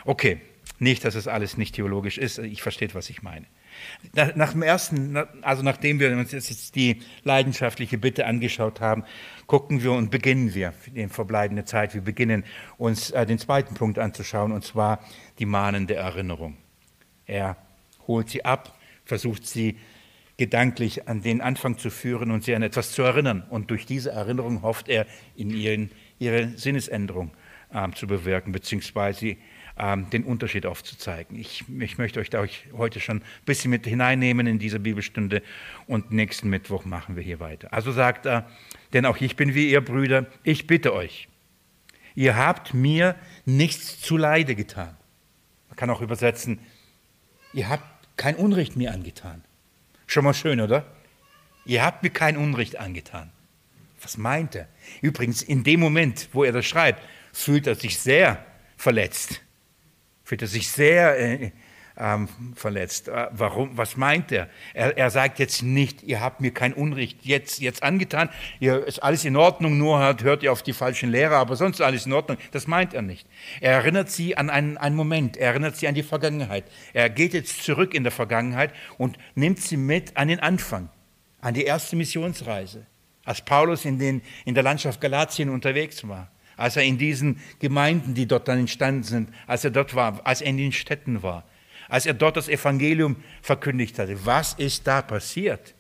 [0.05, 0.41] Okay,
[0.79, 3.47] nicht, dass es alles nicht theologisch ist, ich verstehe, was ich meine.
[4.37, 9.03] Nach dem ersten, also nachdem wir uns jetzt die leidenschaftliche Bitte angeschaut haben,
[9.49, 11.93] gucken wir und beginnen wir in verbleibende Zeit.
[11.95, 12.45] Wir beginnen
[12.79, 15.01] uns äh, den zweiten Punkt anzuschauen, und zwar
[15.41, 16.57] die mahnende Erinnerung.
[17.27, 17.57] Er
[18.07, 19.79] holt sie ab, versucht sie
[20.37, 23.43] gedanklich an den Anfang zu führen und sie an etwas zu erinnern.
[23.49, 27.31] Und durch diese Erinnerung hofft er, in ihren, ihre Sinnesänderung
[27.73, 29.37] ähm, zu bewirken, beziehungsweise
[29.79, 31.39] ähm, den Unterschied aufzuzeigen.
[31.39, 35.43] Ich, ich möchte euch da heute schon ein bisschen mit hineinnehmen in diese Bibelstunde
[35.87, 37.73] und nächsten Mittwoch machen wir hier weiter.
[37.73, 38.49] Also sagt er,
[38.93, 41.29] denn auch ich bin wie ihr Brüder, ich bitte euch,
[42.15, 44.97] ihr habt mir nichts zu Leide getan.
[45.69, 46.59] Man kann auch übersetzen,
[47.53, 47.85] ihr habt
[48.17, 49.43] kein Unrecht mir angetan.
[50.07, 50.85] Schon mal schön, oder?
[51.65, 53.31] Ihr habt mir kein Unrecht angetan.
[54.01, 54.69] Was meint er?
[55.03, 57.03] Übrigens, in dem Moment, wo er das schreibt,
[57.33, 58.45] fühlt er sich sehr
[58.77, 59.43] verletzt.
[60.23, 61.51] Fühlt er sich sehr äh,
[61.99, 63.09] ähm, verletzt.
[63.09, 63.77] Äh, warum?
[63.77, 64.49] Was meint er?
[64.75, 64.97] er?
[64.97, 65.11] er?
[65.11, 68.29] sagt jetzt nicht, ihr habt mir kein Unrecht jetzt, jetzt angetan,
[68.61, 71.81] ihr, ist alles in Ordnung, nur hört, hört ihr auf die falschen Lehrer, aber sonst
[71.81, 72.39] alles in Ordnung.
[72.53, 73.27] Das meint er nicht.
[73.61, 76.65] Er erinnert sie an einen, einen Moment, er erinnert sie an die Vergangenheit.
[76.93, 80.91] Er geht jetzt zurück in der Vergangenheit und nimmt sie mit an den Anfang,
[81.41, 82.87] an die erste Missionsreise,
[83.25, 88.15] als Paulus in, den, in der Landschaft Galatien unterwegs war als er in diesen Gemeinden,
[88.15, 91.45] die dort dann entstanden sind, als er dort war, als er in den Städten war
[91.89, 94.25] als er dort das Evangelium verkündigt hatte.
[94.25, 95.75] Was ist da passiert?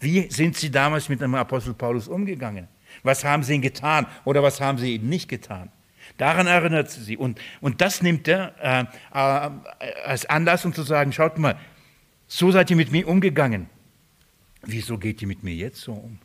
[0.00, 2.68] Wie sind sie damals mit dem Apostel Paulus umgegangen?
[3.02, 5.70] Was haben sie ihm getan oder was haben sie eben nicht getan?
[6.16, 7.16] Daran erinnert sie.
[7.16, 11.58] Und, und das nimmt er äh, äh, als Anlass, um zu sagen, schaut mal,
[12.26, 13.68] so seid ihr mit mir umgegangen.
[14.62, 16.18] Wieso geht ihr mit mir jetzt so um?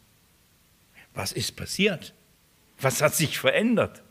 [1.14, 2.14] Was ist passiert?
[2.80, 4.04] Was hat sich verändert?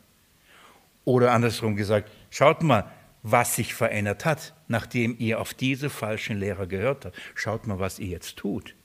[1.05, 2.89] Oder andersrum gesagt, schaut mal,
[3.23, 7.15] was sich verändert hat, nachdem ihr auf diese falschen Lehrer gehört habt.
[7.35, 8.75] Schaut mal, was ihr jetzt tut.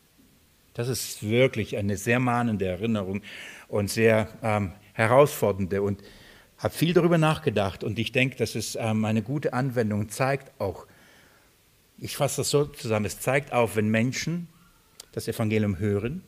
[0.75, 3.23] Das ist wirklich eine sehr mahnende Erinnerung
[3.69, 6.03] und sehr ähm, herausfordernde und
[6.59, 10.87] habe viel darüber nachgedacht und ich denke, dass es ähm, eine gute Anwendung zeigt auch,
[11.97, 14.49] ich fasse das so zusammen, es zeigt auch, wenn Menschen
[15.13, 16.23] das Evangelium hören,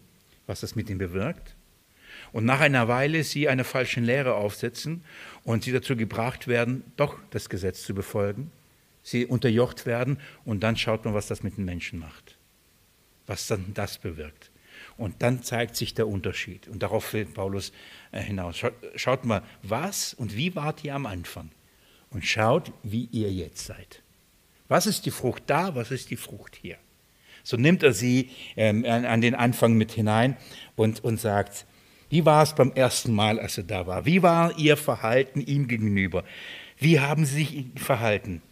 [0.46, 1.54] was das mit ihnen bewirkt
[2.32, 5.04] und nach einer Weile sie einer falschen Lehre aufsetzen
[5.44, 8.50] und sie dazu gebracht werden, doch das Gesetz zu befolgen,
[9.10, 12.36] sie unterjocht werden und dann schaut man, was das mit den Menschen macht,
[13.26, 14.50] was dann das bewirkt.
[14.96, 16.68] Und dann zeigt sich der Unterschied.
[16.68, 17.72] Und darauf will Paulus
[18.12, 18.58] äh, hinaus.
[18.58, 21.50] Schaut, schaut mal, was und wie wart ihr am Anfang?
[22.10, 24.02] Und schaut, wie ihr jetzt seid.
[24.68, 25.74] Was ist die Frucht da?
[25.74, 26.76] Was ist die Frucht hier?
[27.42, 30.36] So nimmt er sie ähm, an den Anfang mit hinein
[30.76, 31.66] und, und sagt,
[32.10, 34.04] wie war es beim ersten Mal, als er da war?
[34.04, 36.24] Wie war Ihr Verhalten ihm gegenüber?
[36.76, 38.42] Wie haben Sie sich verhalten?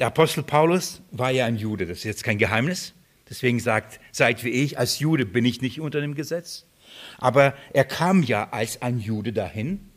[0.00, 2.94] Der Apostel Paulus war ja ein Jude, das ist jetzt kein Geheimnis.
[3.28, 6.64] Deswegen sagt, seid wie ich, als Jude bin ich nicht unter dem Gesetz.
[7.18, 9.90] Aber er kam ja als ein Jude dahin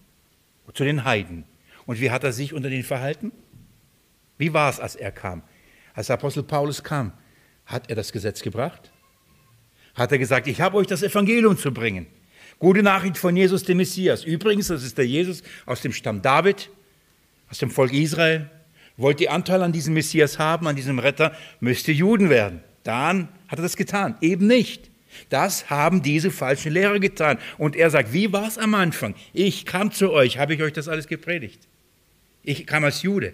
[0.74, 1.46] zu den Heiden.
[1.86, 3.32] Und wie hat er sich unter den verhalten?
[4.38, 5.42] Wie war es, als er kam?
[5.94, 7.14] Als Apostel Paulus kam,
[7.66, 8.92] hat er das Gesetz gebracht?
[9.96, 12.08] Hat er gesagt, ich habe euch das Evangelium zu bringen.
[12.60, 14.26] Gute Nachricht von Jesus, dem Messias.
[14.26, 16.70] Übrigens, das ist der Jesus aus dem Stamm David,
[17.50, 18.50] aus dem Volk Israel.
[18.98, 22.62] Wollt ihr Anteil an diesem Messias haben, an diesem Retter, müsst ihr Juden werden.
[22.84, 24.16] Dann hat er das getan.
[24.22, 24.92] Eben nicht.
[25.30, 27.38] Das haben diese falschen Lehrer getan.
[27.58, 29.16] Und er sagt, wie war es am Anfang?
[29.32, 31.68] Ich kam zu euch, habe ich euch das alles gepredigt.
[32.44, 33.34] Ich kam als Jude.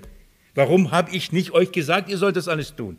[0.55, 2.97] Warum habe ich nicht euch gesagt, ihr sollt das alles tun?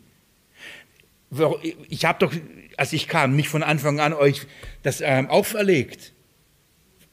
[1.89, 2.33] Ich habe doch,
[2.75, 4.47] als ich kam, nicht von Anfang an euch
[4.83, 6.13] das ähm, auferlegt.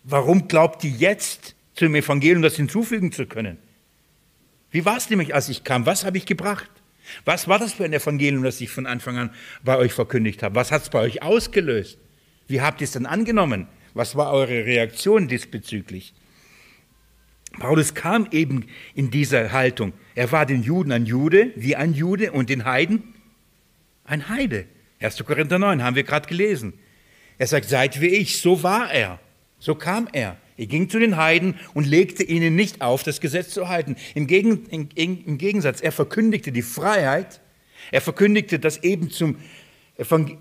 [0.02, 3.58] Warum glaubt ihr jetzt zum Evangelium das hinzufügen zu können?
[4.70, 5.86] Wie war es nämlich, als ich kam?
[5.86, 6.70] Was habe ich gebracht?
[7.24, 9.30] Was war das für ein Evangelium, das ich von Anfang an
[9.62, 10.54] bei euch verkündigt habe?
[10.54, 11.98] Was hat es bei euch ausgelöst?
[12.46, 13.66] Wie habt ihr es dann angenommen?
[13.94, 16.14] Was war eure Reaktion diesbezüglich?
[17.58, 19.92] Paulus kam eben in dieser Haltung.
[20.14, 23.14] Er war den Juden ein Jude, wie ein Jude, und den Heiden
[24.04, 24.66] ein Heide.
[25.00, 25.24] 1.
[25.24, 26.74] Korinther 9 haben wir gerade gelesen.
[27.38, 29.20] Er sagt, seid wie ich, so war er,
[29.58, 30.36] so kam er.
[30.58, 33.96] Er ging zu den Heiden und legte ihnen nicht auf, das Gesetz zu halten.
[34.14, 37.40] Im, Gegensatz, er verkündigte die Freiheit,
[37.92, 39.36] er verkündigte, dass eben zum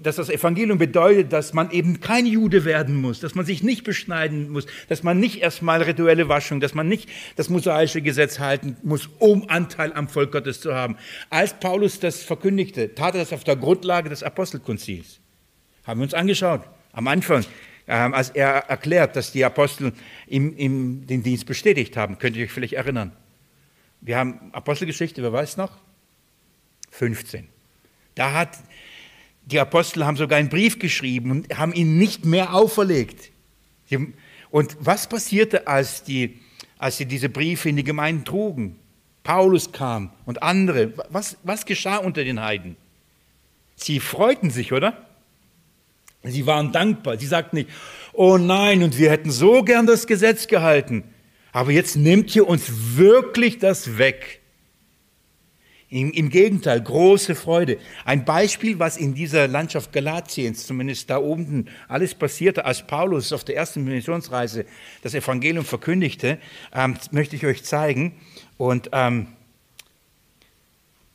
[0.04, 3.84] dass das Evangelium bedeutet, dass man eben kein Jude werden muss, dass man sich nicht
[3.84, 8.78] beschneiden muss, dass man nicht erstmal rituelle Waschung, dass man nicht das mosaische Gesetz halten
[8.84, 10.96] muss, um Anteil am Volk Gottes zu haben.
[11.32, 15.22] Als Paulus das verkündigte, tat er das auf der Grundlage des Apostelkonzils.
[15.86, 16.62] Haben wir uns angeschaut.
[16.92, 17.44] Am Anfang
[17.88, 19.94] ähm, als er erklärt, dass die Apostel
[20.28, 22.18] ihm, ihm den Dienst bestätigt haben.
[22.18, 23.12] Könnt ihr euch vielleicht erinnern?
[24.02, 25.72] Wir haben Apostelgeschichte, wer weiß noch?
[26.92, 27.48] 15.
[28.16, 28.58] Da hat
[29.46, 33.32] die Apostel haben sogar einen Brief geschrieben und haben ihn nicht mehr auferlegt.
[34.50, 36.42] Und was passierte, als, die,
[36.78, 38.78] als sie diese Briefe in die Gemeinden trugen?
[39.24, 40.94] Paulus kam und andere.
[41.10, 42.76] Was, was geschah unter den Heiden?
[43.76, 45.07] Sie freuten sich, oder?
[46.24, 47.18] Sie waren dankbar.
[47.18, 47.70] Sie sagten nicht,
[48.14, 51.04] oh nein, und wir hätten so gern das Gesetz gehalten.
[51.52, 54.42] Aber jetzt nimmt ihr uns wirklich das weg.
[55.90, 57.78] Im, Im, Gegenteil, große Freude.
[58.04, 63.46] Ein Beispiel, was in dieser Landschaft Galatiens, zumindest da oben, alles passierte, als Paulus auf
[63.46, 64.66] der ersten Missionsreise
[65.02, 66.40] das Evangelium verkündigte,
[66.74, 68.20] ähm, möchte ich euch zeigen
[68.58, 69.28] und ähm,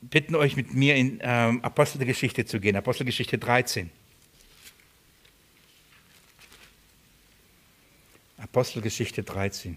[0.01, 3.91] bitten euch mit mir in ähm, Apostelgeschichte zu gehen, Apostelgeschichte 13.
[8.43, 9.77] Apostelgeschichte 13.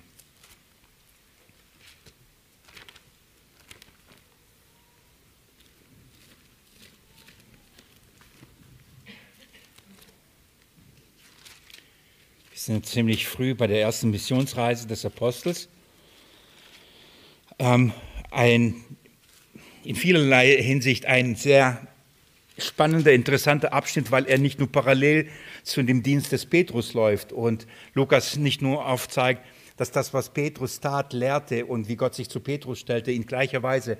[12.50, 15.70] Wir sind ziemlich früh bei der ersten Missionsreise des Apostels.
[17.60, 17.94] Ähm,
[18.32, 18.84] ein,
[19.84, 21.88] in vielerlei Hinsicht ein sehr
[22.58, 25.28] spannender, interessanter Abschnitt, weil er nicht nur parallel
[25.64, 29.42] zu dem Dienst des Petrus läuft und Lukas nicht nur aufzeigt,
[29.78, 33.62] dass das, was Petrus tat, lehrte und wie Gott sich zu Petrus stellte, in gleicher
[33.62, 33.98] Weise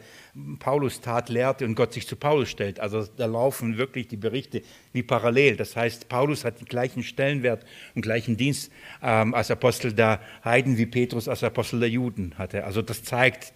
[0.60, 2.80] Paulus tat, lehrte und Gott sich zu Paulus stellt.
[2.80, 4.62] Also da laufen wirklich die Berichte
[4.94, 5.58] wie parallel.
[5.58, 8.72] Das heißt, Paulus hat den gleichen Stellenwert und gleichen Dienst
[9.04, 12.64] ähm, als Apostel der Heiden wie Petrus als Apostel der Juden hatte.
[12.64, 13.54] Also das zeigt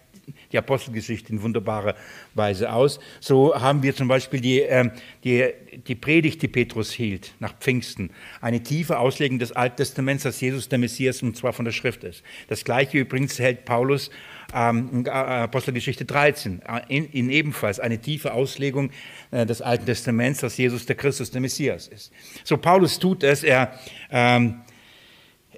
[0.52, 1.94] die Apostelgeschichte in wunderbarer
[2.34, 3.00] Weise aus.
[3.20, 4.90] So haben wir zum Beispiel die, äh,
[5.24, 5.44] die,
[5.86, 8.10] die Predigt, die Petrus hielt nach Pfingsten.
[8.40, 12.04] Eine tiefe Auslegung des Alten Testaments, dass Jesus der Messias und zwar von der Schrift
[12.04, 12.22] ist.
[12.48, 14.10] Das gleiche übrigens hält Paulus
[14.54, 18.90] ähm, in Apostelgeschichte 13, äh, in, in, ebenfalls eine tiefe Auslegung
[19.30, 22.12] äh, des Alten Testaments, dass Jesus der Christus, der Messias ist.
[22.44, 23.78] So Paulus tut es, er,
[24.10, 24.60] ähm,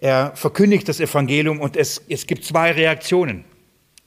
[0.01, 3.45] er verkündigt das Evangelium und es, es gibt zwei Reaktionen.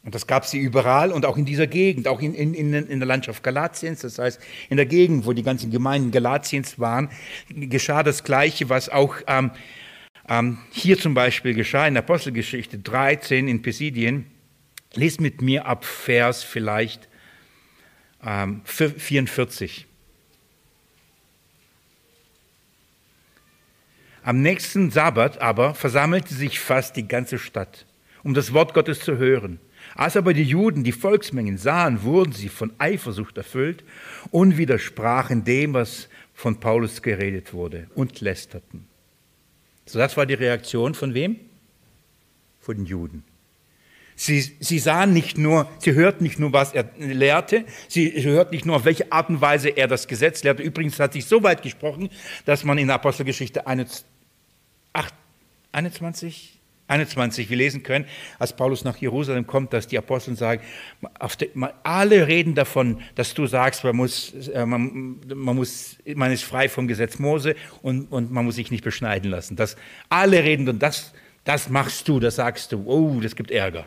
[0.06, 3.08] Und das gab sie überall und auch in dieser Gegend, auch in, in, in der
[3.08, 4.39] Landschaft Galatiens, das heißt
[4.70, 7.10] in der Gegend, wo die ganzen Gemeinden Galatiens waren,
[7.49, 9.49] geschah das Gleiche, was auch ähm,
[10.30, 14.28] ähm, hier zum Beispiel geschah in Apostelgeschichte 13 in Pisidien.
[14.93, 17.10] Lest mit mir ab Vers vielleicht
[18.24, 19.88] ähm, 44.
[24.22, 27.88] Am nächsten Sabbat aber versammelte sich fast die ganze Stadt,
[28.24, 29.60] um das Wort Gottes zu hören.
[29.95, 33.83] Als aber die Juden die Volksmengen sahen, wurden sie von Eifersucht erfüllt
[34.29, 38.87] und widersprachen dem, was von Paulus geredet wurde und lästerten.
[39.85, 41.39] So, das war die Reaktion von wem?
[42.59, 43.23] Von den Juden.
[44.17, 48.65] Sie, sie sahen nicht nur, sie hörten nicht nur, was er lehrte, sie hörten nicht
[48.65, 50.63] nur, auf welche Art und Weise er das Gesetz lehrte.
[50.63, 52.09] Übrigens hat sich so weit gesprochen,
[52.45, 54.05] dass man in der Apostelgeschichte 21,
[55.73, 56.55] 21,
[56.88, 58.05] wir lesen können,
[58.38, 60.61] als Paulus nach Jerusalem kommt, dass die Apostel sagen,
[61.83, 66.69] alle reden davon, dass du sagst, man, muss, äh, man, man, muss, man ist frei
[66.69, 69.55] vom Gesetz Mose und, und man muss sich nicht beschneiden lassen.
[69.55, 69.75] Das,
[70.09, 71.13] alle reden und das,
[71.43, 72.83] das machst du, das sagst du.
[72.86, 73.86] Oh, das gibt Ärger.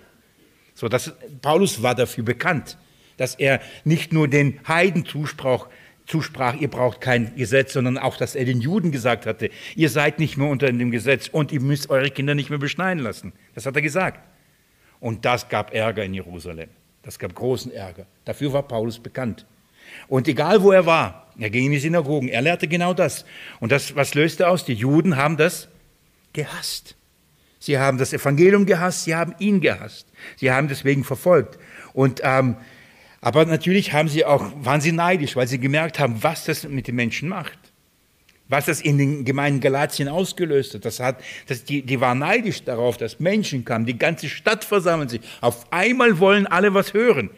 [0.75, 2.79] So, das, Paulus war dafür bekannt,
[3.17, 5.67] dass er nicht nur den Heiden zusprach,
[6.09, 10.19] zusprach, ihr braucht kein Gesetz, sondern auch, dass er den Juden gesagt hatte, ihr seid
[10.19, 13.33] nicht mehr unter dem Gesetz und ihr müsst eure Kinder nicht mehr beschneiden lassen.
[13.55, 14.21] Das hat er gesagt.
[15.01, 16.71] Und das gab Ärger in Jerusalem.
[17.03, 18.07] Das gab großen Ärger.
[18.25, 19.47] Dafür war Paulus bekannt.
[20.09, 23.25] Und egal wo er war, er ging in die Synagogen, er lehrte genau das.
[23.61, 24.65] Und das, was löste aus?
[24.65, 25.69] Die Juden haben das
[26.33, 26.97] gehasst.
[27.61, 30.07] Sie haben das Evangelium gehasst, sie haben ihn gehasst.
[30.37, 31.59] Sie haben deswegen verfolgt.
[31.93, 32.57] Und ähm,
[33.21, 36.87] aber natürlich haben sie auch, waren sie neidisch, weil sie gemerkt haben, was das mit
[36.87, 37.59] den Menschen macht.
[38.51, 40.85] Was das in den Gemeinden Galatien ausgelöst hat.
[40.85, 45.09] Das hat das, die, die waren neidisch darauf, dass Menschen kamen, die ganze Stadt versammeln
[45.09, 45.21] sich.
[45.41, 47.31] Auf einmal wollen alle was hören.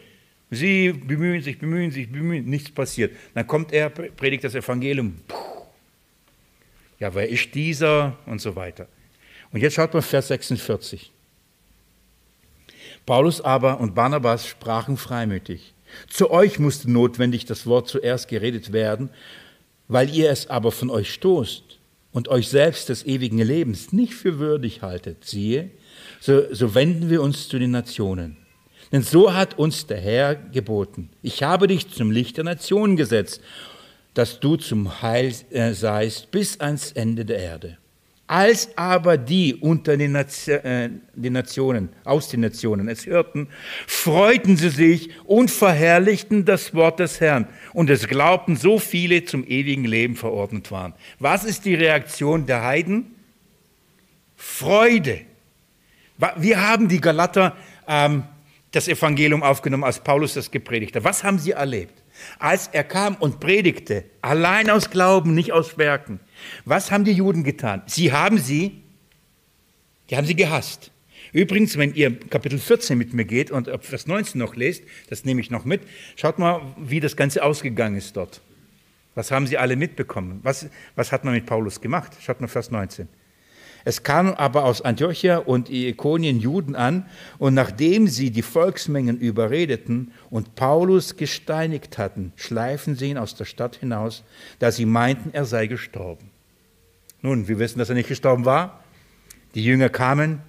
[0.51, 3.15] Sie bemühen sich, bemühen sich, bemühen, nichts passiert.
[3.33, 5.15] Dann kommt er, predigt das Evangelium.
[5.27, 5.35] Puh.
[7.01, 8.15] Ja, wer ist dieser?
[8.25, 8.87] Und so weiter.
[9.51, 11.11] Und jetzt schaut mal Vers 46.
[13.05, 15.73] Paulus aber und Barnabas sprachen freimütig.
[16.07, 19.09] Zu euch musste notwendig das Wort zuerst geredet werden,
[19.87, 21.79] weil ihr es aber von euch stoßt
[22.11, 25.71] und euch selbst des ewigen Lebens nicht für würdig haltet, siehe,
[26.19, 28.37] so, so wenden wir uns zu den Nationen.
[28.91, 31.09] Denn so hat uns der Herr geboten.
[31.21, 33.41] Ich habe dich zum Licht der Nationen gesetzt,
[34.13, 37.77] dass du zum Heil äh, seist bis ans Ende der Erde.
[38.31, 43.49] Als aber die unter den, äh, den, Nationen, aus den Nationen es hörten,
[43.85, 47.45] freuten sie sich und verherrlichten das Wort des Herrn.
[47.73, 50.93] Und es glaubten so viele zum ewigen Leben verordnet waren.
[51.19, 53.15] Was ist die Reaktion der Heiden?
[54.37, 55.19] Freude.
[56.37, 58.23] Wir haben die Galater ähm,
[58.71, 61.03] das Evangelium aufgenommen, als Paulus das gepredigt hat.
[61.03, 62.01] Was haben sie erlebt?
[62.39, 66.21] Als er kam und predigte, allein aus Glauben, nicht aus Werken.
[66.65, 67.83] Was haben die Juden getan?
[67.85, 68.81] Sie haben sie,
[70.09, 70.91] die haben sie gehasst.
[71.33, 75.39] Übrigens, wenn ihr Kapitel 14 mit mir geht und Vers 19 noch lest, das nehme
[75.39, 75.81] ich noch mit,
[76.15, 78.41] schaut mal, wie das Ganze ausgegangen ist dort.
[79.15, 80.39] Was haben sie alle mitbekommen?
[80.43, 82.13] Was, was hat man mit Paulus gemacht?
[82.21, 83.07] Schaut mal Vers 19.
[83.83, 87.05] Es kamen aber aus Antiochia und Ikonien Juden an,
[87.39, 93.45] und nachdem sie die Volksmengen überredeten und Paulus gesteinigt hatten, schleifen sie ihn aus der
[93.45, 94.23] Stadt hinaus,
[94.59, 96.30] da sie meinten, er sei gestorben.
[97.21, 98.83] Nun, wir wissen, dass er nicht gestorben war.
[99.53, 100.41] Die Jünger kamen,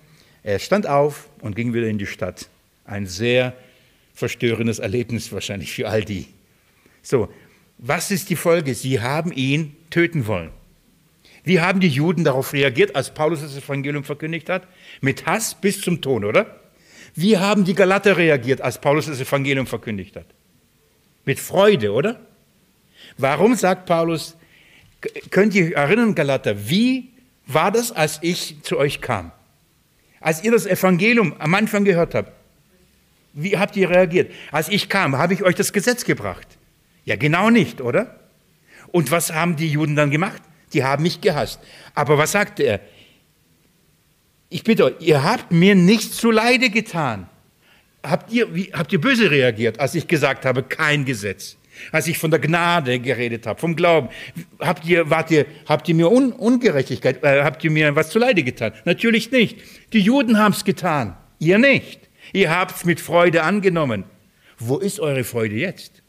[0.42, 2.48] er stand auf und ging wieder in die Stadt.
[2.84, 3.54] Ein sehr
[4.14, 6.26] verstörendes Erlebnis wahrscheinlich für all die.
[7.02, 7.28] So,
[7.78, 8.74] was ist die Folge?
[8.74, 10.50] Sie haben ihn töten wollen.
[11.44, 14.68] Wie haben die Juden darauf reagiert, als Paulus das Evangelium verkündigt hat?
[15.00, 16.60] Mit Hass bis zum Tod, oder?
[17.14, 20.26] Wie haben die Galater reagiert, als Paulus das Evangelium verkündigt hat?
[21.24, 22.20] Mit Freude, oder?
[23.18, 24.36] Warum sagt Paulus,
[25.30, 27.10] könnt ihr erinnern, Galater, wie
[27.46, 29.32] war das, als ich zu euch kam?
[30.20, 32.32] Als ihr das Evangelium am Anfang gehört habt,
[33.34, 34.30] wie habt ihr reagiert?
[34.50, 36.46] Als ich kam, habe ich euch das Gesetz gebracht.
[37.04, 38.20] Ja, genau nicht, oder?
[38.88, 40.42] Und was haben die Juden dann gemacht?
[40.72, 41.60] die haben mich gehasst.
[41.94, 42.80] Aber was sagte er?
[44.48, 47.28] Ich bitte euch, ihr habt mir nichts zu Leide getan.
[48.02, 51.56] Habt ihr, wie, habt ihr böse reagiert, als ich gesagt habe, kein Gesetz?
[51.90, 54.08] Als ich von der Gnade geredet habe, vom Glauben.
[54.60, 58.18] Habt ihr, wart ihr, habt ihr mir Un Ungerechtigkeit, äh, habt ihr mir was zu
[58.18, 58.72] Leide getan?
[58.84, 59.58] Natürlich nicht.
[59.92, 61.16] Die Juden haben es getan.
[61.38, 62.00] Ihr nicht.
[62.32, 64.04] Ihr habt es mit Freude angenommen.
[64.58, 66.02] Wo ist eure Freude jetzt?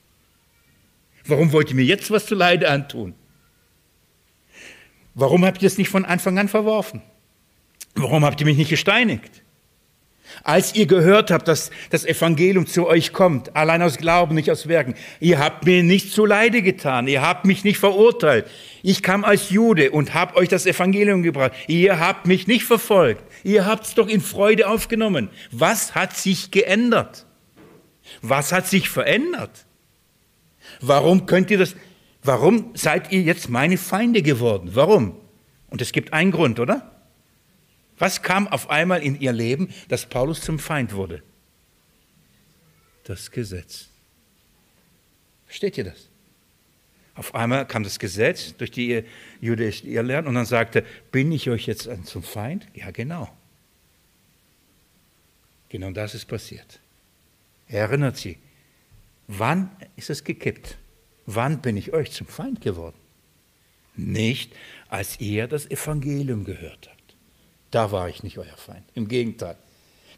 [1.26, 3.16] Warum wollt ihr mir jetzt was zu Leide antun?
[5.16, 7.02] Warum habt ihr es nicht von Anfang an verworfen?
[7.96, 9.43] Warum habt ihr mich nicht gesteinigt?
[10.44, 14.68] Als ihr gehört habt, dass das Evangelium zu euch kommt, allein aus Glauben, nicht aus
[14.68, 18.46] Werken, ihr habt mir nicht zu Leide getan, ihr habt mich nicht verurteilt.
[18.82, 21.54] Ich kam als Jude und habe euch das Evangelium gebracht.
[21.68, 23.24] Ihr habt mich nicht verfolgt.
[23.44, 25.30] Ihr habt es doch in Freude aufgenommen.
[25.52, 27.26] Was hat sich geändert?
[28.22, 29.66] Was hat sich verändert?
[30.82, 31.76] Warum könnt ihr das
[32.24, 34.70] Warum seid ihr jetzt meine Feinde geworden?
[34.74, 35.18] Warum?
[35.70, 36.90] Und es gibt einen Grund, oder?
[37.98, 41.22] Was kam auf einmal in ihr Leben, dass Paulus zum Feind wurde?
[43.04, 43.90] Das Gesetz.
[45.46, 46.10] Versteht ihr das?
[47.16, 49.04] Auf einmal kam das Gesetz durch die
[49.40, 52.68] jüdische Irrlehren und dann sagte, bin ich euch jetzt zum Feind?
[52.74, 53.32] Ja, genau.
[55.70, 56.80] Genau das ist passiert.
[57.68, 58.38] Er erinnert sie.
[59.28, 60.78] Wann ist es gekippt?
[61.26, 62.98] Wann bin ich euch zum Feind geworden?
[63.96, 64.54] Nicht,
[64.90, 66.93] als ihr das Evangelium gehört habt.
[67.74, 68.84] Da war ich nicht euer Feind.
[68.94, 69.56] Im Gegenteil.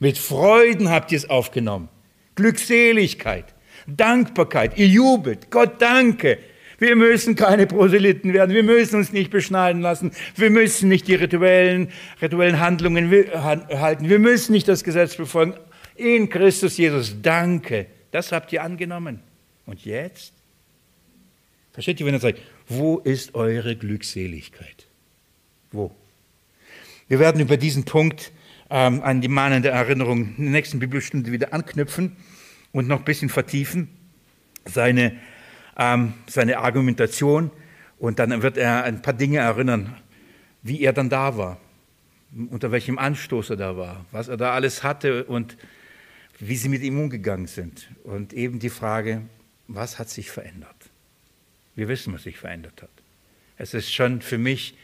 [0.01, 1.88] Mit Freuden habt ihr es aufgenommen.
[2.36, 3.45] Glückseligkeit,
[3.88, 4.78] Dankbarkeit.
[4.78, 5.49] Ihr jubelt.
[5.51, 6.38] Gott danke.
[6.80, 8.53] Wir müssen keine Proselyten werden.
[8.53, 10.12] Wir müssen uns nicht beschneiden lassen.
[10.36, 14.10] Wir müssen nicht die rituellen, rituellen Handlungen halten.
[14.10, 15.53] Wir müssen nicht das Gesetz befolgen.
[15.95, 17.86] In Christus Jesus, danke.
[18.12, 19.22] Das habt ihr angenommen.
[19.66, 20.34] Und jetzt?
[21.72, 24.88] Versteht ihr, wenn er sagt, wo ist eure Glückseligkeit?
[25.72, 25.95] Wo?
[27.08, 28.32] Wir werden über diesen Punkt
[28.72, 32.16] ähm, an die mahnende Erinnerung in der nächsten Bibelstunde wieder anknüpfen
[32.72, 33.89] und noch ein bisschen vertiefen,
[34.66, 35.16] seine,
[35.78, 37.51] ähm, seine Argumentation.
[37.99, 39.95] Und dann wird er ein paar Dinge erinnern,
[40.64, 41.60] wie er dann da war,
[42.49, 45.58] unter welchem Anstoß er da war, was er da alles hatte und
[46.39, 47.88] wie sie mit ihm umgegangen sind.
[48.03, 49.22] Und eben die Frage,
[49.68, 50.76] was hat sich verändert?
[51.76, 52.89] Wir wissen, was sich verändert hat.
[53.58, 54.76] Es ist schon für mich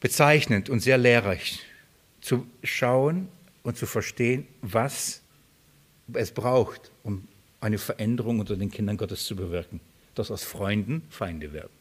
[0.00, 1.60] bezeichnend und sehr lehrreich
[2.20, 3.28] zu schauen
[3.62, 5.22] und zu verstehen, was
[6.12, 7.26] es braucht, um
[7.60, 9.80] eine Veränderung unter den Kindern Gottes zu bewirken.
[10.14, 11.72] Dass aus Freunden Feinde werden.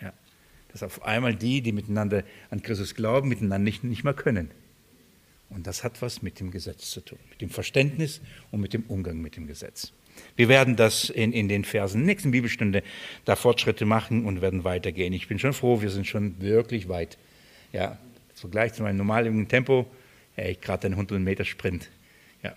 [0.00, 0.12] Ja.
[0.72, 4.50] Dass auf einmal die, die miteinander an Christus glauben, miteinander nicht, nicht mehr können.
[5.50, 8.84] Und das hat was mit dem Gesetz zu tun, mit dem Verständnis und mit dem
[8.84, 9.92] Umgang mit dem Gesetz.
[10.36, 12.82] Wir werden das in, in den Versen nächsten Bibelstunde
[13.24, 15.12] da Fortschritte machen und werden weitergehen.
[15.12, 17.18] Ich bin schon froh, wir sind schon wirklich weit.
[17.72, 17.98] Ja,
[18.34, 19.86] Vergleich zu meinem normalen Tempo,
[20.36, 21.90] ja, ich gerade einen 100 Meter Sprint.
[22.42, 22.54] Ja.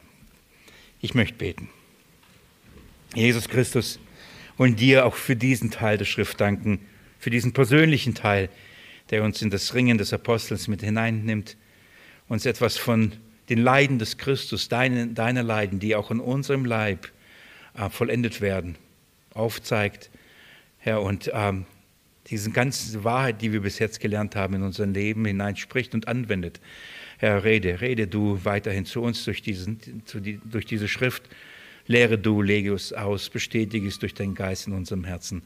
[1.01, 1.69] Ich möchte beten.
[3.15, 3.99] Jesus Christus,
[4.57, 6.79] und dir auch für diesen Teil der Schrift danken,
[7.17, 8.49] für diesen persönlichen Teil,
[9.09, 11.57] der uns in das Ringen des Apostels mit hineinnimmt
[12.27, 13.11] uns etwas von
[13.49, 17.11] den Leiden des Christus, deine, deiner Leiden, die auch in unserem Leib
[17.77, 18.75] äh, vollendet werden,
[19.33, 20.09] aufzeigt,
[20.79, 21.65] Herr, und ähm,
[22.27, 26.59] diese ganze Wahrheit, die wir bis jetzt gelernt haben, in unser Leben hineinspricht und anwendet.
[27.17, 31.23] Herr, rede, rede du weiterhin zu uns durch, diesen, zu die, durch diese Schrift.
[31.87, 35.43] Lehre du, lege es aus, bestätige es durch deinen Geist in unserem Herzen.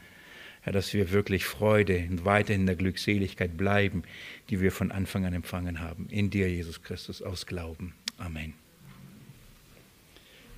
[0.62, 4.04] Herr, dass wir wirklich Freude und weiterhin in der Glückseligkeit bleiben,
[4.50, 6.08] die wir von Anfang an empfangen haben.
[6.10, 7.94] In dir, Jesus Christus, aus Glauben.
[8.18, 8.54] Amen.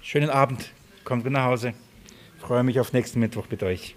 [0.01, 0.71] Schönen Abend.
[1.07, 1.73] Kommt nach Hause.
[2.35, 3.95] Ich freue mich auf nächsten Mittwoch mit euch.